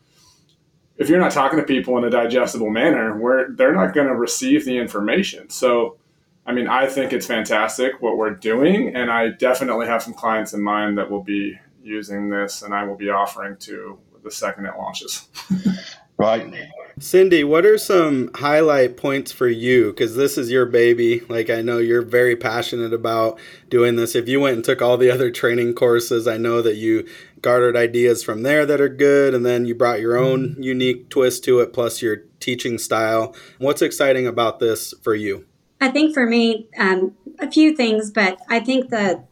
if 0.98 1.10
you're 1.10 1.20
not 1.20 1.32
talking 1.32 1.60
to 1.60 1.66
people 1.66 1.98
in 1.98 2.04
a 2.04 2.10
digestible 2.10 2.70
manner, 2.70 3.18
where 3.18 3.50
they're 3.52 3.74
not 3.74 3.94
going 3.94 4.08
to 4.08 4.16
receive 4.16 4.66
the 4.66 4.78
information. 4.78 5.50
So, 5.50 5.98
I 6.46 6.54
mean, 6.54 6.68
I 6.68 6.88
think 6.88 7.14
it's 7.14 7.26
fantastic 7.26 8.02
what 8.02 8.18
we're 8.18 8.34
doing, 8.34 8.96
and 8.96 9.12
I 9.12 9.30
definitely 9.30 9.88
have 9.88 10.04
some 10.04 10.14
clients 10.14 10.54
in 10.54 10.62
mind 10.62 10.98
that 10.98 11.10
will 11.10 11.24
be 11.24 11.60
using 11.84 12.30
this, 12.30 12.64
and 12.64 12.74
I 12.74 12.84
will 12.84 12.96
be 12.96 13.10
offering 13.10 13.58
to 13.58 14.00
the 14.24 14.32
second 14.32 14.66
it 14.66 14.74
launches. 14.78 15.28
right. 16.18 16.52
Cindy, 17.00 17.44
what 17.44 17.64
are 17.64 17.78
some 17.78 18.32
highlight 18.34 18.98
points 18.98 19.32
for 19.32 19.48
you? 19.48 19.92
Because 19.92 20.16
this 20.16 20.36
is 20.36 20.50
your 20.50 20.66
baby. 20.66 21.20
Like, 21.30 21.48
I 21.48 21.62
know 21.62 21.78
you're 21.78 22.02
very 22.02 22.36
passionate 22.36 22.92
about 22.92 23.40
doing 23.70 23.98
this. 23.98 24.16
If 24.16 24.28
you 24.28 24.40
went 24.40 24.56
and 24.56 24.66
took 24.66 24.82
all 24.82 24.98
the 24.98 25.12
other 25.12 25.30
training 25.30 25.76
courses, 25.76 26.28
I 26.28 26.38
know 26.38 26.64
that 26.64 26.78
you 26.78 27.08
garnered 27.42 27.76
ideas 27.76 28.24
from 28.24 28.42
there 28.42 28.66
that 28.66 28.82
are 28.82 28.90
good. 28.90 29.36
And 29.36 29.46
then 29.46 29.68
you 29.68 29.76
brought 29.76 30.00
your 30.00 30.18
own 30.18 30.56
unique 30.60 31.10
twist 31.10 31.44
to 31.44 31.60
it, 31.60 31.72
plus 31.72 32.02
your 32.02 32.24
teaching 32.40 32.80
style. 32.80 33.36
What's 33.60 33.84
exciting 33.84 34.26
about 34.26 34.60
this 34.60 34.96
for 35.04 35.14
you? 35.14 35.46
I 35.80 35.90
think 35.90 36.16
for 36.16 36.26
me, 36.26 36.68
um, 36.80 37.16
a 37.38 37.52
few 37.52 37.76
things, 37.76 38.10
but 38.10 38.40
I 38.50 38.60
think 38.60 38.90
that 38.90 39.28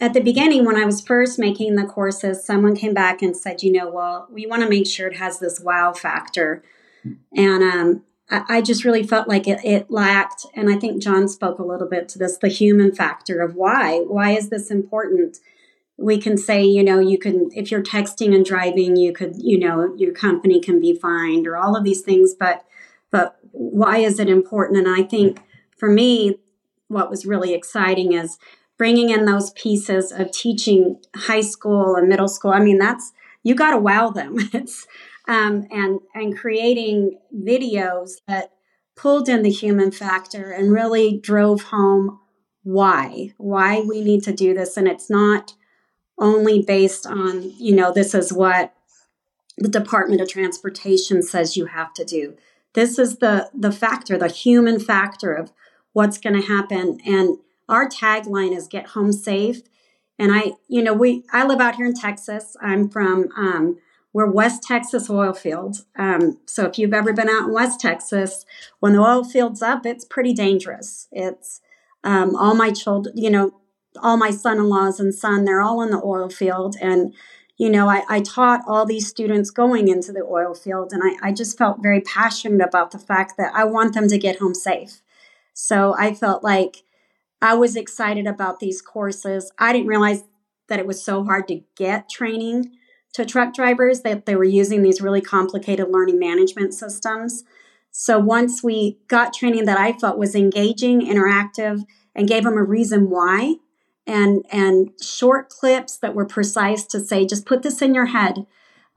at 0.00 0.14
the 0.14 0.20
beginning, 0.20 0.64
when 0.64 0.76
I 0.76 0.86
was 0.86 1.02
first 1.02 1.38
making 1.38 1.76
the 1.76 1.84
courses, 1.84 2.42
someone 2.42 2.74
came 2.74 2.94
back 2.94 3.20
and 3.20 3.36
said, 3.36 3.62
you 3.62 3.72
know, 3.72 3.90
well, 3.90 4.28
we 4.30 4.46
want 4.46 4.62
to 4.62 4.68
make 4.68 4.86
sure 4.86 5.08
it 5.08 5.16
has 5.16 5.38
this 5.38 5.60
wow 5.60 5.92
factor. 5.92 6.62
And 7.34 7.62
um, 7.62 8.02
I, 8.30 8.44
I, 8.48 8.60
just 8.60 8.84
really 8.84 9.02
felt 9.02 9.28
like 9.28 9.46
it, 9.46 9.60
it 9.64 9.90
lacked, 9.90 10.46
and 10.54 10.70
I 10.70 10.76
think 10.78 11.02
John 11.02 11.28
spoke 11.28 11.58
a 11.58 11.64
little 11.64 11.88
bit 11.88 12.08
to 12.10 12.18
this 12.18 12.38
the 12.38 12.48
human 12.48 12.94
factor 12.94 13.40
of 13.40 13.54
why. 13.54 14.00
Why 14.06 14.30
is 14.30 14.48
this 14.48 14.70
important? 14.70 15.38
We 15.96 16.18
can 16.18 16.36
say, 16.36 16.64
you 16.64 16.84
know, 16.84 16.98
you 16.98 17.18
can, 17.18 17.50
if 17.54 17.70
you're 17.70 17.82
texting 17.82 18.34
and 18.34 18.44
driving, 18.44 18.96
you 18.96 19.12
could, 19.12 19.34
you 19.38 19.58
know, 19.58 19.94
your 19.96 20.12
company 20.12 20.60
can 20.60 20.80
be 20.80 20.94
fined 20.94 21.46
or 21.46 21.56
all 21.56 21.76
of 21.76 21.84
these 21.84 22.02
things, 22.02 22.34
but, 22.38 22.64
but 23.10 23.38
why 23.52 23.98
is 23.98 24.18
it 24.18 24.28
important? 24.28 24.78
And 24.78 24.88
I 24.88 25.02
think 25.02 25.40
for 25.76 25.90
me, 25.90 26.38
what 26.88 27.10
was 27.10 27.26
really 27.26 27.54
exciting 27.54 28.12
is 28.12 28.38
bringing 28.76 29.10
in 29.10 29.24
those 29.24 29.50
pieces 29.52 30.12
of 30.12 30.30
teaching 30.30 31.00
high 31.14 31.40
school 31.40 31.96
and 31.96 32.08
middle 32.08 32.28
school. 32.28 32.52
I 32.52 32.60
mean, 32.60 32.78
that's 32.78 33.12
you 33.42 33.54
got 33.54 33.70
to 33.70 33.78
wow 33.78 34.10
them. 34.10 34.36
it's 34.52 34.86
um, 35.28 35.66
and 35.70 36.00
and 36.14 36.38
creating 36.38 37.18
videos 37.34 38.12
that 38.28 38.52
pulled 38.94 39.28
in 39.28 39.42
the 39.42 39.50
human 39.50 39.90
factor 39.90 40.50
and 40.50 40.72
really 40.72 41.18
drove 41.18 41.62
home 41.64 42.20
why 42.62 43.32
why 43.36 43.80
we 43.80 44.02
need 44.02 44.22
to 44.24 44.32
do 44.32 44.54
this. 44.54 44.76
And 44.76 44.88
it's 44.88 45.10
not 45.10 45.54
only 46.18 46.62
based 46.62 47.06
on 47.06 47.52
you 47.58 47.74
know 47.74 47.92
this 47.92 48.14
is 48.14 48.32
what 48.32 48.72
the 49.58 49.68
department 49.68 50.20
of 50.20 50.28
transportation 50.28 51.22
says 51.22 51.56
you 51.56 51.66
have 51.66 51.92
to 51.94 52.04
do. 52.04 52.36
This 52.74 52.98
is 52.98 53.18
the 53.18 53.50
the 53.54 53.72
factor 53.72 54.18
the 54.18 54.28
human 54.28 54.78
factor 54.78 55.32
of 55.32 55.52
what's 55.92 56.18
going 56.18 56.40
to 56.40 56.46
happen. 56.46 56.98
And 57.06 57.38
our 57.68 57.88
tagline 57.88 58.56
is 58.56 58.68
get 58.68 58.88
home 58.88 59.12
safe. 59.12 59.62
And 60.18 60.32
i 60.32 60.52
you 60.68 60.82
know 60.82 60.94
we 60.94 61.24
i 61.32 61.44
live 61.44 61.60
out 61.60 61.76
here 61.76 61.86
in 61.86 61.94
texas. 61.94 62.56
I'm 62.60 62.88
from 62.88 63.28
um, 63.36 63.78
we're 64.16 64.30
West 64.30 64.62
Texas 64.62 65.10
oil 65.10 65.34
fields. 65.34 65.84
Um, 65.94 66.38
so 66.46 66.64
if 66.64 66.78
you've 66.78 66.94
ever 66.94 67.12
been 67.12 67.28
out 67.28 67.48
in 67.48 67.52
West 67.52 67.80
Texas, 67.80 68.46
when 68.80 68.94
the 68.94 68.98
oil 68.98 69.22
field's 69.22 69.60
up, 69.60 69.84
it's 69.84 70.06
pretty 70.06 70.32
dangerous. 70.32 71.06
It's 71.12 71.60
um, 72.02 72.34
all 72.34 72.54
my 72.54 72.70
children, 72.70 73.14
you 73.14 73.28
know, 73.28 73.60
all 74.02 74.16
my 74.16 74.30
son-in-laws 74.30 74.98
and 74.98 75.14
son, 75.14 75.44
they're 75.44 75.60
all 75.60 75.82
in 75.82 75.90
the 75.90 76.00
oil 76.02 76.30
field. 76.30 76.76
And, 76.80 77.12
you 77.58 77.68
know, 77.68 77.90
I, 77.90 78.04
I 78.08 78.20
taught 78.20 78.62
all 78.66 78.86
these 78.86 79.06
students 79.06 79.50
going 79.50 79.88
into 79.88 80.12
the 80.12 80.22
oil 80.22 80.54
field, 80.54 80.94
and 80.94 81.02
I, 81.04 81.28
I 81.28 81.30
just 81.30 81.58
felt 81.58 81.82
very 81.82 82.00
passionate 82.00 82.66
about 82.66 82.92
the 82.92 82.98
fact 82.98 83.34
that 83.36 83.52
I 83.54 83.64
want 83.64 83.92
them 83.92 84.08
to 84.08 84.16
get 84.16 84.38
home 84.38 84.54
safe. 84.54 85.02
So 85.52 85.94
I 85.98 86.14
felt 86.14 86.42
like 86.42 86.84
I 87.42 87.52
was 87.52 87.76
excited 87.76 88.26
about 88.26 88.60
these 88.60 88.80
courses. 88.80 89.52
I 89.58 89.74
didn't 89.74 89.88
realize 89.88 90.24
that 90.68 90.78
it 90.78 90.86
was 90.86 91.04
so 91.04 91.22
hard 91.22 91.46
to 91.48 91.60
get 91.76 92.08
training 92.08 92.70
to 93.16 93.24
truck 93.24 93.54
drivers 93.54 94.02
that 94.02 94.26
they 94.26 94.36
were 94.36 94.44
using 94.44 94.82
these 94.82 95.00
really 95.00 95.22
complicated 95.22 95.88
learning 95.90 96.18
management 96.18 96.74
systems. 96.74 97.44
So 97.90 98.18
once 98.18 98.62
we 98.62 98.98
got 99.08 99.32
training 99.32 99.64
that 99.64 99.78
I 99.78 99.94
felt 99.94 100.18
was 100.18 100.34
engaging, 100.34 101.00
interactive, 101.00 101.82
and 102.14 102.28
gave 102.28 102.44
them 102.44 102.58
a 102.58 102.62
reason 102.62 103.08
why, 103.08 103.54
and 104.06 104.44
and 104.52 104.90
short 105.02 105.48
clips 105.48 105.96
that 105.96 106.14
were 106.14 106.26
precise 106.26 106.84
to 106.88 107.00
say, 107.00 107.24
just 107.24 107.46
put 107.46 107.62
this 107.62 107.80
in 107.80 107.94
your 107.94 108.06
head. 108.06 108.46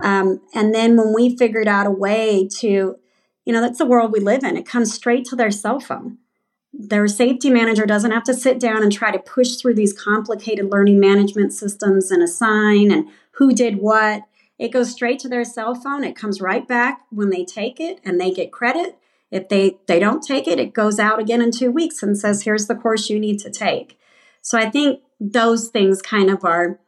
Um, 0.03 0.41
and 0.53 0.75
then 0.75 0.97
when 0.97 1.13
we 1.13 1.37
figured 1.37 1.69
out 1.69 1.87
a 1.87 1.91
way 1.91 2.49
to, 2.59 2.97
you 3.45 3.53
know, 3.53 3.61
that's 3.61 3.77
the 3.77 3.85
world 3.85 4.11
we 4.11 4.19
live 4.19 4.43
in. 4.43 4.57
It 4.57 4.67
comes 4.67 4.93
straight 4.93 5.23
to 5.25 5.37
their 5.37 5.51
cell 5.51 5.79
phone. 5.79 6.17
Their 6.71 7.07
safety 7.07 7.49
manager 7.49 7.85
doesn't 7.85 8.11
have 8.11 8.23
to 8.25 8.33
sit 8.33 8.59
down 8.59 8.83
and 8.83 8.91
try 8.91 9.11
to 9.11 9.19
push 9.19 9.55
through 9.55 9.73
these 9.73 9.93
complicated 9.93 10.69
learning 10.71 10.99
management 10.99 11.53
systems 11.53 12.11
and 12.11 12.21
assign 12.21 12.91
and 12.91 13.09
who 13.31 13.53
did 13.53 13.77
what. 13.77 14.23
It 14.59 14.71
goes 14.71 14.91
straight 14.91 15.19
to 15.19 15.29
their 15.29 15.45
cell 15.45 15.73
phone. 15.73 16.03
It 16.03 16.15
comes 16.15 16.41
right 16.41 16.67
back 16.67 17.01
when 17.09 17.29
they 17.29 17.43
take 17.43 17.79
it 17.79 17.99
and 18.03 18.19
they 18.19 18.31
get 18.31 18.51
credit. 18.51 18.97
If 19.31 19.49
they, 19.49 19.77
they 19.87 19.99
don't 19.99 20.21
take 20.21 20.47
it, 20.47 20.59
it 20.59 20.73
goes 20.73 20.99
out 20.99 21.19
again 21.19 21.41
in 21.41 21.51
two 21.51 21.71
weeks 21.71 22.03
and 22.03 22.17
says, 22.17 22.43
here's 22.43 22.67
the 22.67 22.75
course 22.75 23.09
you 23.09 23.19
need 23.19 23.39
to 23.39 23.49
take. 23.49 23.97
So 24.41 24.57
I 24.57 24.69
think 24.69 25.01
those 25.19 25.69
things 25.69 26.01
kind 26.01 26.29
of 26.29 26.43
are 26.43 26.79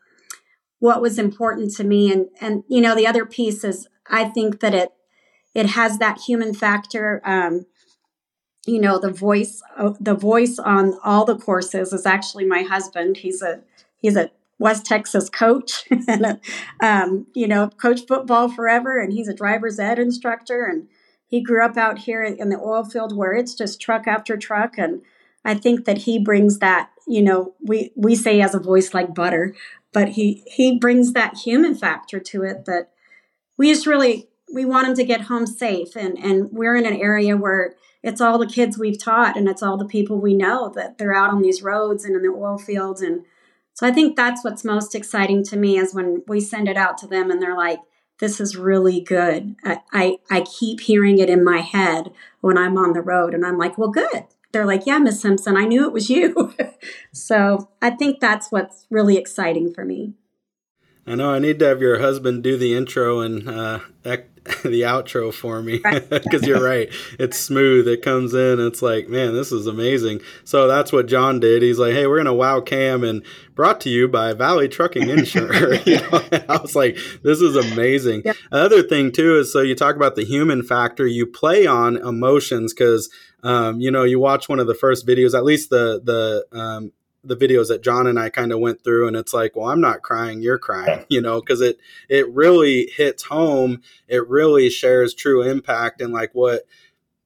what 0.80 1.02
was 1.02 1.18
important 1.20 1.74
to 1.76 1.84
me. 1.84 2.12
And, 2.12 2.28
and 2.40 2.64
you 2.68 2.82
know, 2.82 2.96
the 2.96 3.08
other 3.08 3.26
piece 3.26 3.64
is 3.64 3.88
I 4.08 4.26
think 4.26 4.60
that 4.60 4.74
it, 4.74 4.92
it 5.54 5.68
has 5.68 5.98
that 6.00 6.22
human 6.22 6.54
factor. 6.54 7.22
Um, 7.24 7.66
you 8.66 8.80
know, 8.80 9.00
the 9.00 9.12
voice, 9.12 9.62
uh, 9.78 9.94
the 10.00 10.14
voice 10.14 10.60
on 10.60 10.98
all 11.04 11.26
the 11.26 11.38
courses 11.38 11.94
is 11.94 12.06
actually 12.06 12.46
my 12.46 12.62
husband. 12.62 13.18
He's 13.18 13.42
a, 13.42 13.62
he's 13.98 14.16
a 14.16 14.30
West 14.60 14.86
Texas 14.86 15.30
coach 15.30 15.86
and, 16.08 16.40
um, 16.82 17.26
you 17.34 17.48
know, 17.48 17.70
coach 17.70 18.02
football 18.08 18.50
forever. 18.50 19.00
And 19.00 19.12
he's 19.12 19.28
a 19.28 19.34
driver's 19.34 19.80
ed 19.80 19.98
instructor. 19.98 20.66
And 20.66 20.88
he 21.28 21.42
grew 21.42 21.66
up 21.66 21.78
out 21.78 22.00
here 22.00 22.24
in 22.24 22.50
the 22.50 22.60
oil 22.60 22.84
field 22.84 23.16
where 23.16 23.34
it's 23.34 23.56
just 23.56 23.82
truck 23.82 24.08
after 24.08 24.38
truck. 24.38 24.78
And 24.78 25.02
I 25.44 25.56
think 25.56 25.86
that 25.86 26.00
he 26.00 26.20
brings 26.20 26.60
that, 26.60 26.92
you 27.08 27.24
know, 27.24 27.56
we, 27.62 27.92
we 27.96 28.16
say 28.16 28.42
as 28.42 28.54
a 28.54 28.60
voice 28.60 28.94
like 28.94 29.16
butter, 29.16 29.56
but 29.92 30.10
he, 30.10 30.44
he 30.46 30.78
brings 30.78 31.14
that 31.14 31.38
human 31.38 31.74
factor 31.74 32.20
to 32.20 32.44
it 32.44 32.66
that 32.66 32.92
we 33.58 33.74
just 33.74 33.88
really, 33.88 34.30
we 34.54 34.66
want 34.66 34.88
him 34.88 34.96
to 34.96 35.04
get 35.04 35.22
home 35.22 35.48
safe. 35.48 35.96
And, 35.96 36.20
and 36.20 36.52
we're 36.52 36.76
in 36.76 36.86
an 36.86 37.02
area 37.02 37.36
where 37.36 37.76
it's 38.04 38.22
all 38.22 38.38
the 38.38 38.48
kids 38.48 38.78
we've 38.78 39.02
taught 39.02 39.38
and 39.38 39.48
it's 39.48 39.62
all 39.62 39.78
the 39.78 39.86
people 39.86 40.20
we 40.20 40.34
know 40.34 40.70
that 40.70 40.98
they're 40.98 41.16
out 41.16 41.30
on 41.30 41.42
these 41.42 41.62
roads 41.62 42.04
and 42.06 42.16
in 42.16 42.22
the 42.22 42.30
oil 42.30 42.58
fields 42.58 43.02
and 43.02 43.24
so 43.74 43.88
I 43.88 43.92
think 43.92 44.16
that's 44.16 44.44
what's 44.44 44.64
most 44.64 44.96
exciting 44.96 45.44
to 45.46 45.58
me 45.58 45.78
is 45.78 45.94
when 45.94 46.24
we 46.28 46.40
send 46.40 46.68
it 46.68 46.78
out 46.78 46.98
to 47.00 47.08
them 47.08 47.32
and 47.32 47.42
they're 47.42 47.58
like, 47.58 47.80
this 48.20 48.40
is 48.40 48.56
really 48.56 49.02
good. 49.02 49.56
I, 49.64 49.80
I, 49.92 50.18
I 50.30 50.42
keep 50.42 50.82
hearing 50.82 51.18
it 51.18 51.30
in 51.30 51.44
my 51.44 51.60
head 51.60 52.12
when 52.42 52.58
I'm 52.58 52.78
on 52.78 52.94
the 52.94 53.02
road 53.02 53.34
and 53.34 53.46
I'm 53.46 53.58
like, 53.58 53.78
well, 53.78 53.90
good. 53.90 54.26
They're 54.52 54.66
like, 54.66 54.86
yeah, 54.86 55.00
Miss 55.00 55.22
Simpson, 55.22 55.58
I 55.58 55.66
knew 55.66 55.86
it 55.86 55.94
was 55.94 56.10
you. 56.10 56.54
so 57.14 57.70
I 57.82 57.90
think 57.90 58.20
that's 58.20 58.52
what's 58.52 58.86
really 58.90 59.18
exciting 59.18 59.74
for 59.74 59.86
me. 59.86 60.14
I 61.08 61.16
know 61.16 61.32
I 61.32 61.40
need 61.40 61.60
to 61.60 61.66
have 61.66 61.82
your 61.82 62.00
husband 62.00 62.44
do 62.44 62.58
the 62.58 62.76
intro 62.76 63.22
and 63.22 63.48
uh, 63.50 63.80
the 64.64 64.82
outro 64.82 65.32
for 65.32 65.62
me 65.62 65.80
because 66.10 66.44
you're 66.48 66.64
right. 66.64 66.90
It's 67.20 67.38
smooth. 67.38 67.88
It 67.88 68.02
comes 68.02 68.34
in. 68.34 68.60
It's 68.60 68.82
like, 68.82 69.08
man, 69.08 69.34
this 69.34 69.52
is 69.52 69.68
amazing. 69.68 70.22
So 70.46 70.68
that's 70.68 70.92
what 70.92 71.08
John 71.08 71.40
did. 71.40 71.62
He's 71.62 71.78
like, 71.78 71.94
hey, 71.94 72.08
we're 72.08 72.18
gonna 72.18 72.34
wow 72.34 72.60
cam 72.60 73.04
and 73.04 73.24
brought 73.54 73.80
to 73.82 73.90
you 73.90 74.08
by 74.08 74.34
Valley 74.34 74.68
Trucking 74.68 75.10
Insurance. 75.10 75.86
you 75.86 75.98
know, 75.98 76.24
I 76.50 76.58
was 76.60 76.76
like, 76.76 76.98
this 77.24 77.40
is 77.40 77.56
amazing. 77.56 78.24
Yeah. 78.26 78.34
Another 78.52 78.82
thing 78.82 79.12
too 79.12 79.38
is 79.38 79.54
so 79.54 79.62
you 79.62 79.76
talk 79.76 79.96
about 79.96 80.16
the 80.16 80.26
human 80.26 80.64
factor. 80.64 81.06
You 81.06 81.26
play 81.26 81.66
on 81.66 81.98
emotions 81.98 82.74
because. 82.74 83.10
Um, 83.44 83.82
you 83.82 83.90
know, 83.90 84.04
you 84.04 84.20
watch 84.20 84.48
one 84.48 84.60
of 84.60 84.68
the 84.68 84.76
first 84.76 85.08
videos, 85.08 85.34
at 85.34 85.44
least 85.44 85.72
the 85.72 86.00
the 86.04 86.46
um, 86.56 86.92
the 87.24 87.36
videos 87.36 87.68
that 87.68 87.84
John 87.84 88.08
and 88.08 88.20
I 88.20 88.30
kind 88.30 88.52
of 88.52 88.60
went 88.60 88.84
through 88.84 89.08
and 89.08 89.16
it's 89.16 89.34
like, 89.34 89.56
well, 89.56 89.70
I'm 89.70 89.82
not 89.82 90.02
crying, 90.02 90.42
you're 90.42 90.58
crying, 90.58 91.06
you 91.10 91.22
know, 91.22 91.42
cuz 91.42 91.62
it 91.62 91.80
it 92.10 92.30
really 92.32 92.92
hits 92.96 93.24
home. 93.24 93.82
It 94.08 94.28
really 94.28 94.70
shares 94.70 95.14
true 95.14 95.42
impact 95.42 96.02
and 96.02 96.12
like 96.14 96.34
what 96.34 96.64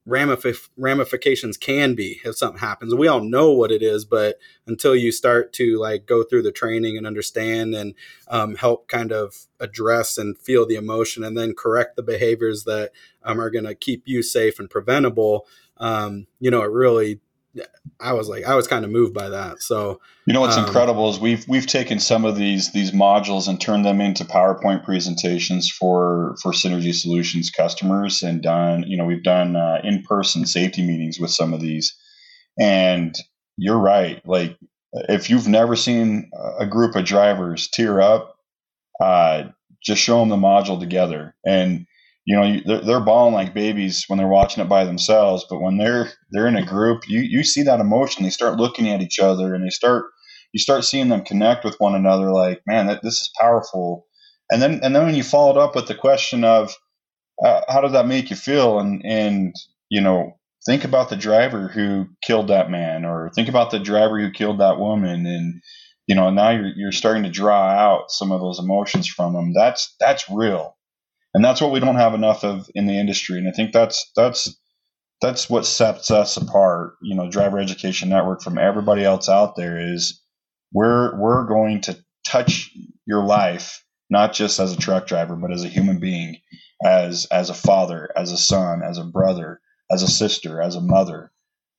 ramif- 0.08 0.70
ramifications 0.78 1.58
can 1.58 1.96
be 1.96 2.22
if 2.24 2.38
something 2.38 2.60
happens. 2.60 2.94
We 2.94 3.08
all 3.08 3.22
know 3.22 3.52
what 3.52 3.72
it 3.72 3.82
is, 3.82 4.06
but 4.06 4.38
until 4.68 4.96
you 4.96 5.12
start 5.12 5.52
to 5.54 5.78
like 5.80 6.06
go 6.06 6.24
through 6.24 6.44
the 6.44 6.52
training 6.52 6.98
and 6.98 7.08
understand 7.08 7.74
and 7.74 7.96
um, 8.28 8.56
help 8.56 8.88
kind 8.88 9.12
of 9.12 9.48
address 9.60 10.18
and 10.18 10.38
feel 10.38 10.66
the 10.66 10.76
emotion 10.76 11.24
and 11.24 11.38
then 11.38 11.54
correct 11.54 11.96
the 11.96 12.04
behaviors 12.04 12.64
that 12.66 12.92
um, 13.24 13.40
are 13.40 13.50
going 13.50 13.66
to 13.66 13.76
keep 13.76 14.04
you 14.06 14.22
safe 14.22 14.60
and 14.60 14.70
preventable, 14.70 15.48
um, 15.78 16.28
you 16.40 16.52
know, 16.52 16.62
it 16.62 16.72
really 16.72 17.20
I 18.00 18.14
was 18.14 18.28
like, 18.28 18.44
I 18.44 18.56
was 18.56 18.68
kind 18.68 18.84
of 18.84 18.92
moved 18.92 19.14
by 19.14 19.30
that. 19.30 19.62
So, 19.62 20.02
you 20.26 20.34
know, 20.34 20.42
what's 20.42 20.58
um, 20.58 20.66
incredible 20.66 21.10
is 21.10 21.20
we've 21.20 21.48
we've 21.48 21.68
taken 21.68 22.00
some 22.00 22.26
of 22.26 22.36
these 22.36 22.72
these 22.74 22.92
modules 22.92 23.48
and 23.48 23.60
turned 23.60 23.86
them 23.86 24.02
into 24.02 24.26
PowerPoint 24.26 24.84
presentations 24.84 25.70
for 25.70 26.36
for 26.42 26.52
Synergy 26.52 26.94
Solutions 26.94 27.50
customers, 27.50 28.22
and 28.22 28.42
done. 28.42 28.84
You 28.84 28.98
know, 28.98 29.06
we've 29.06 29.24
done 29.24 29.56
uh, 29.56 29.80
in 29.84 30.04
person 30.04 30.46
safety 30.46 30.86
meetings 30.86 31.20
with 31.20 31.32
some 31.32 31.54
of 31.54 31.62
these, 31.62 31.96
and 32.60 33.16
you're 33.58 33.80
right. 33.80 34.22
Like, 34.28 34.58
if 34.94 35.30
you've 35.30 35.48
never 35.48 35.76
seen 35.76 36.30
a 36.60 36.66
group 36.66 36.96
of 36.96 37.06
drivers 37.06 37.70
tear 37.70 38.02
up, 38.02 38.38
uh, 39.00 39.44
just 39.82 40.02
show 40.02 40.20
them 40.20 40.30
the 40.30 40.36
module 40.36 40.80
together 40.80 41.36
and 41.46 41.86
you 42.26 42.36
know 42.36 42.60
they're, 42.66 42.82
they're 42.82 43.00
bawling 43.00 43.34
like 43.34 43.54
babies 43.54 44.06
when 44.08 44.18
they're 44.18 44.28
watching 44.28 44.64
it 44.64 44.70
by 44.70 44.84
themselves 44.84 45.46
but 45.50 45.62
when 45.62 45.78
they're 45.78 46.12
they're 46.32 46.48
in 46.48 46.56
a 46.56 46.66
group 46.66 47.08
you 47.08 47.22
you 47.22 47.44
see 47.44 47.64
that 47.64 47.80
emotion. 47.80 48.24
They 48.24 48.30
start 48.30 48.58
looking 48.58 48.90
at 48.90 49.02
each 49.02 49.20
other 49.20 49.54
and 49.54 49.64
they 49.64 49.70
start 49.70 50.06
you 50.54 50.60
start 50.60 50.86
seeing 50.86 51.10
them 51.10 51.24
connect 51.24 51.64
with 51.66 51.76
one 51.80 51.96
another 51.96 52.32
like 52.32 52.62
man 52.66 52.88
that 52.88 53.02
this 53.04 53.16
is 53.16 53.32
powerful. 53.40 54.06
And 54.52 54.62
then 54.62 54.80
and 54.84 54.96
then 54.96 55.06
when 55.06 55.16
you 55.16 55.24
followed 55.24 55.60
up 55.60 55.76
with 55.76 55.88
the 55.88 55.96
question 55.96 56.44
of 56.44 56.74
uh, 57.44 57.62
how 57.68 57.82
does 57.82 57.92
that 57.92 58.08
make 58.08 58.30
you 58.30 58.36
feel? 58.36 58.80
And 58.80 59.02
and 59.06 59.56
you 59.90 60.02
know 60.02 60.38
think 60.66 60.84
about 60.84 61.10
the 61.10 61.16
driver 61.16 61.68
who 61.68 62.08
killed 62.26 62.48
that 62.48 62.72
man 62.72 63.06
or 63.06 63.32
think 63.36 63.50
about 63.50 63.72
the 63.72 63.80
driver 63.80 64.20
who 64.20 64.32
killed 64.32 64.60
that 64.60 64.80
woman. 64.80 65.26
And 65.26 65.62
you 66.08 66.16
know 66.16 66.32
now 66.32 66.52
you're 66.52 66.72
you're 66.76 66.92
starting 66.92 67.24
to 67.24 67.30
draw 67.30 67.68
out 67.70 68.12
some 68.12 68.32
of 68.32 68.40
those 68.42 68.60
emotions 68.60 69.08
from 69.08 69.34
them. 69.34 69.54
That's 69.54 69.96
that's 70.00 70.30
real 70.30 70.75
and 71.36 71.46
that's 71.46 71.62
what 71.62 71.72
we 71.72 71.82
don't 71.82 71.98
have 71.98 72.16
enough 72.16 72.46
of 72.46 72.70
in 72.76 72.88
the 72.88 73.00
industry. 73.00 73.40
And 73.40 73.50
I 73.50 73.52
think 73.52 73.74
that's 73.74 74.12
that's 74.16 74.58
that's 75.22 75.50
what 75.50 75.68
sets 75.68 76.12
us 76.12 76.38
apart. 76.38 76.96
You 77.04 77.16
know, 77.16 77.30
Driver 77.30 77.60
Education 77.60 78.10
Network 78.10 78.42
from 78.44 78.58
everybody 78.58 79.06
else 79.06 79.30
out 79.30 79.58
there 79.58 79.94
is 79.94 80.24
we're 80.74 81.20
we're 81.20 81.46
going 81.48 81.82
to 81.84 81.98
touch 82.26 82.72
your 83.08 83.24
life 83.26 83.84
not 84.10 84.34
just 84.34 84.60
as 84.60 84.74
a 84.74 84.78
truck 84.78 85.08
driver, 85.08 85.36
but 85.38 85.54
as 85.54 85.66
a 85.66 85.70
human 85.70 86.00
being, 86.00 86.38
as 86.86 87.28
as 87.32 87.52
a 87.52 87.56
father, 87.56 88.10
as 88.18 88.32
a 88.34 88.38
son, 88.38 88.82
as 88.84 89.00
a 89.00 89.06
brother, 89.06 89.62
as 89.92 90.04
a 90.04 90.10
sister, 90.10 90.62
as 90.62 90.76
a 90.78 90.82
mother. 90.82 91.32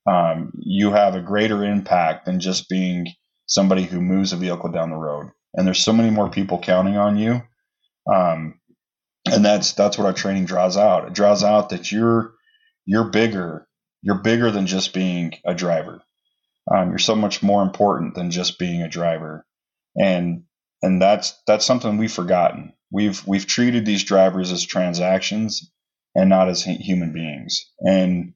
Um, 0.07 0.53
you 0.61 0.92
have 0.92 1.16
a 1.16 1.23
greater 1.23 1.64
impact 1.64 2.27
than 2.27 2.40
just 2.40 2.69
being 2.69 3.09
somebody 3.47 3.85
who 3.85 4.01
moves 4.03 4.33
a 4.33 4.38
vehicle 4.38 4.71
down 4.73 4.90
the 4.90 4.97
road. 4.97 5.31
And 5.55 5.66
there's 5.66 5.81
so 5.85 5.95
many 5.95 6.11
more 6.11 6.31
people 6.31 6.59
counting 6.61 6.97
on 6.99 7.19
you 7.19 7.42
Um, 8.12 8.61
and 9.32 9.44
that's 9.44 9.72
that's 9.72 9.98
what 9.98 10.06
our 10.06 10.12
training 10.12 10.44
draws 10.46 10.76
out. 10.76 11.06
It 11.06 11.12
draws 11.14 11.42
out 11.44 11.70
that 11.70 11.90
you're 11.92 12.34
you're 12.84 13.10
bigger. 13.10 13.66
You're 14.02 14.22
bigger 14.22 14.50
than 14.50 14.66
just 14.66 14.94
being 14.94 15.34
a 15.44 15.54
driver. 15.54 16.00
Um, 16.72 16.90
you're 16.90 16.98
so 16.98 17.14
much 17.14 17.42
more 17.42 17.62
important 17.62 18.14
than 18.14 18.30
just 18.30 18.58
being 18.58 18.82
a 18.82 18.88
driver, 18.88 19.44
and 19.96 20.44
and 20.82 21.00
that's 21.00 21.34
that's 21.46 21.64
something 21.64 21.96
we've 21.96 22.12
forgotten. 22.12 22.72
We've 22.90 23.26
we've 23.26 23.46
treated 23.46 23.84
these 23.84 24.04
drivers 24.04 24.52
as 24.52 24.64
transactions 24.64 25.70
and 26.14 26.28
not 26.28 26.48
as 26.48 26.62
human 26.62 27.12
beings. 27.12 27.70
And 27.80 28.34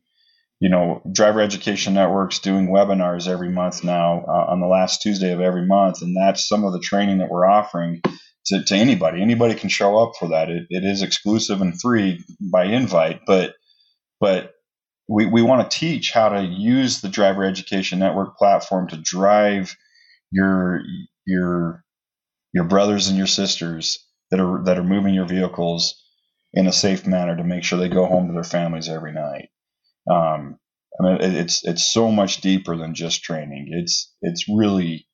you 0.60 0.68
know, 0.68 1.02
Driver 1.10 1.40
Education 1.40 1.94
Network's 1.94 2.38
doing 2.38 2.68
webinars 2.68 3.26
every 3.26 3.48
month 3.48 3.82
now 3.82 4.24
uh, 4.28 4.46
on 4.48 4.60
the 4.60 4.66
last 4.66 5.00
Tuesday 5.00 5.32
of 5.32 5.40
every 5.40 5.66
month, 5.66 6.02
and 6.02 6.14
that's 6.14 6.46
some 6.46 6.64
of 6.64 6.72
the 6.72 6.80
training 6.80 7.18
that 7.18 7.30
we're 7.30 7.48
offering 7.48 8.02
to, 8.46 8.62
to 8.64 8.74
anybody. 8.74 9.22
Anybody 9.22 9.54
can 9.54 9.68
show 9.68 9.98
up 9.98 10.12
for 10.18 10.28
that. 10.28 10.48
It, 10.50 10.66
it 10.70 10.84
is 10.84 11.02
exclusive 11.02 11.60
and 11.60 11.80
free 11.80 12.24
by 12.40 12.64
invite, 12.64 13.20
but 13.26 13.54
but 14.20 14.52
we, 15.08 15.26
we 15.26 15.42
want 15.42 15.68
to 15.68 15.78
teach 15.78 16.12
how 16.12 16.28
to 16.28 16.42
use 16.42 17.00
the 17.00 17.08
Driver 17.08 17.44
Education 17.44 17.98
Network 17.98 18.36
platform 18.36 18.88
to 18.88 18.96
drive 18.96 19.76
your 20.30 20.82
your 21.26 21.84
your 22.52 22.64
brothers 22.64 23.08
and 23.08 23.16
your 23.16 23.26
sisters 23.26 24.06
that 24.30 24.40
are 24.40 24.62
that 24.64 24.78
are 24.78 24.84
moving 24.84 25.14
your 25.14 25.26
vehicles 25.26 26.02
in 26.52 26.66
a 26.66 26.72
safe 26.72 27.06
manner 27.06 27.36
to 27.36 27.44
make 27.44 27.64
sure 27.64 27.78
they 27.78 27.88
go 27.88 28.06
home 28.06 28.26
to 28.28 28.32
their 28.32 28.44
families 28.44 28.88
every 28.88 29.12
night. 29.12 29.48
Um, 30.10 30.58
I 31.00 31.04
mean, 31.04 31.18
it's 31.20 31.64
it's 31.64 31.92
so 31.92 32.10
much 32.10 32.40
deeper 32.40 32.76
than 32.76 32.94
just 32.94 33.22
training. 33.22 33.68
It's 33.70 34.12
it's 34.22 34.48
really 34.48 35.06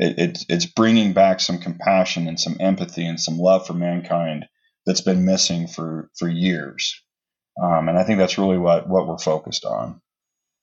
it, 0.00 0.18
it's 0.18 0.46
it's 0.48 0.66
bringing 0.66 1.12
back 1.12 1.40
some 1.40 1.58
compassion 1.58 2.26
and 2.26 2.40
some 2.40 2.56
empathy 2.58 3.06
and 3.06 3.20
some 3.20 3.38
love 3.38 3.66
for 3.66 3.74
mankind 3.74 4.46
that's 4.86 5.02
been 5.02 5.24
missing 5.24 5.68
for 5.68 6.10
for 6.18 6.28
years. 6.28 7.00
Um, 7.62 7.88
and 7.88 7.98
I 7.98 8.04
think 8.04 8.18
that's 8.18 8.38
really 8.38 8.58
what 8.58 8.88
what 8.88 9.06
we're 9.06 9.18
focused 9.18 9.64
on. 9.64 10.00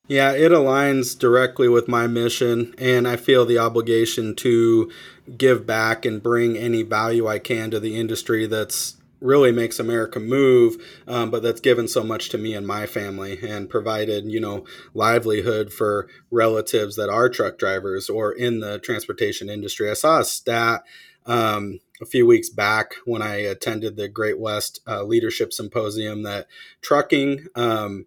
Yeah, 0.08 0.32
it 0.32 0.52
aligns 0.52 1.18
directly 1.20 1.68
with 1.68 1.88
my 1.88 2.08
mission, 2.08 2.74
and 2.78 3.08
I 3.08 3.18
feel 3.18 3.46
the 3.46 3.58
obligation 3.58 4.36
to 4.38 4.90
give 5.38 5.68
back 5.68 6.06
and 6.06 6.24
bring 6.24 6.58
any 6.58 6.82
value 6.82 7.28
I 7.28 7.40
can 7.40 7.72
to 7.72 7.80
the 7.80 8.00
industry 8.00 8.48
that's 8.48 8.97
really 9.20 9.52
makes 9.52 9.80
America 9.80 10.20
move, 10.20 10.78
um, 11.08 11.32
but 11.32 11.42
that's 11.44 11.62
given 11.62 11.88
so 11.88 12.04
much 12.04 12.30
to 12.30 12.38
me 12.38 12.54
and 12.54 12.68
my 12.68 12.86
family 12.86 13.40
and 13.42 13.70
provided, 13.70 14.26
you 14.26 14.40
know, 14.40 14.66
livelihood 14.94 15.74
for 15.74 16.08
relatives 16.30 16.96
that 16.96 17.10
are 17.10 17.30
truck 17.30 17.58
drivers 17.58 18.10
or 18.10 18.32
in 18.32 18.60
the 18.60 18.80
transportation 18.80 19.50
industry. 19.50 19.90
I 19.90 19.94
saw 19.94 20.20
a 20.20 20.26
stat 20.26 20.84
um, 21.26 21.80
a 22.02 22.06
few 22.06 22.26
weeks 22.26 22.50
back 22.50 22.96
when 23.06 23.22
I 23.22 23.36
attended 23.38 23.96
the 23.96 24.08
Great 24.08 24.40
West 24.40 24.82
uh, 24.88 25.04
Leadership 25.04 25.52
Symposium 25.52 26.24
that 26.24 26.48
trucking 26.82 27.48
um, 27.56 28.06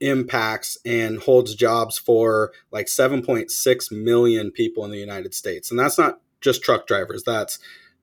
impacts 0.00 0.78
and 0.84 1.18
holds 1.18 1.54
jobs 1.54 1.98
for 1.98 2.52
like 2.70 2.86
7.6 2.86 3.92
million 3.92 4.50
people 4.50 4.84
in 4.84 4.90
the 4.90 4.98
United 4.98 5.34
States. 5.34 5.70
And 5.70 5.78
that's 5.78 5.98
not 5.98 6.20
just 6.40 6.62
truck 6.62 6.86
drivers, 6.86 7.22
that's 7.24 7.58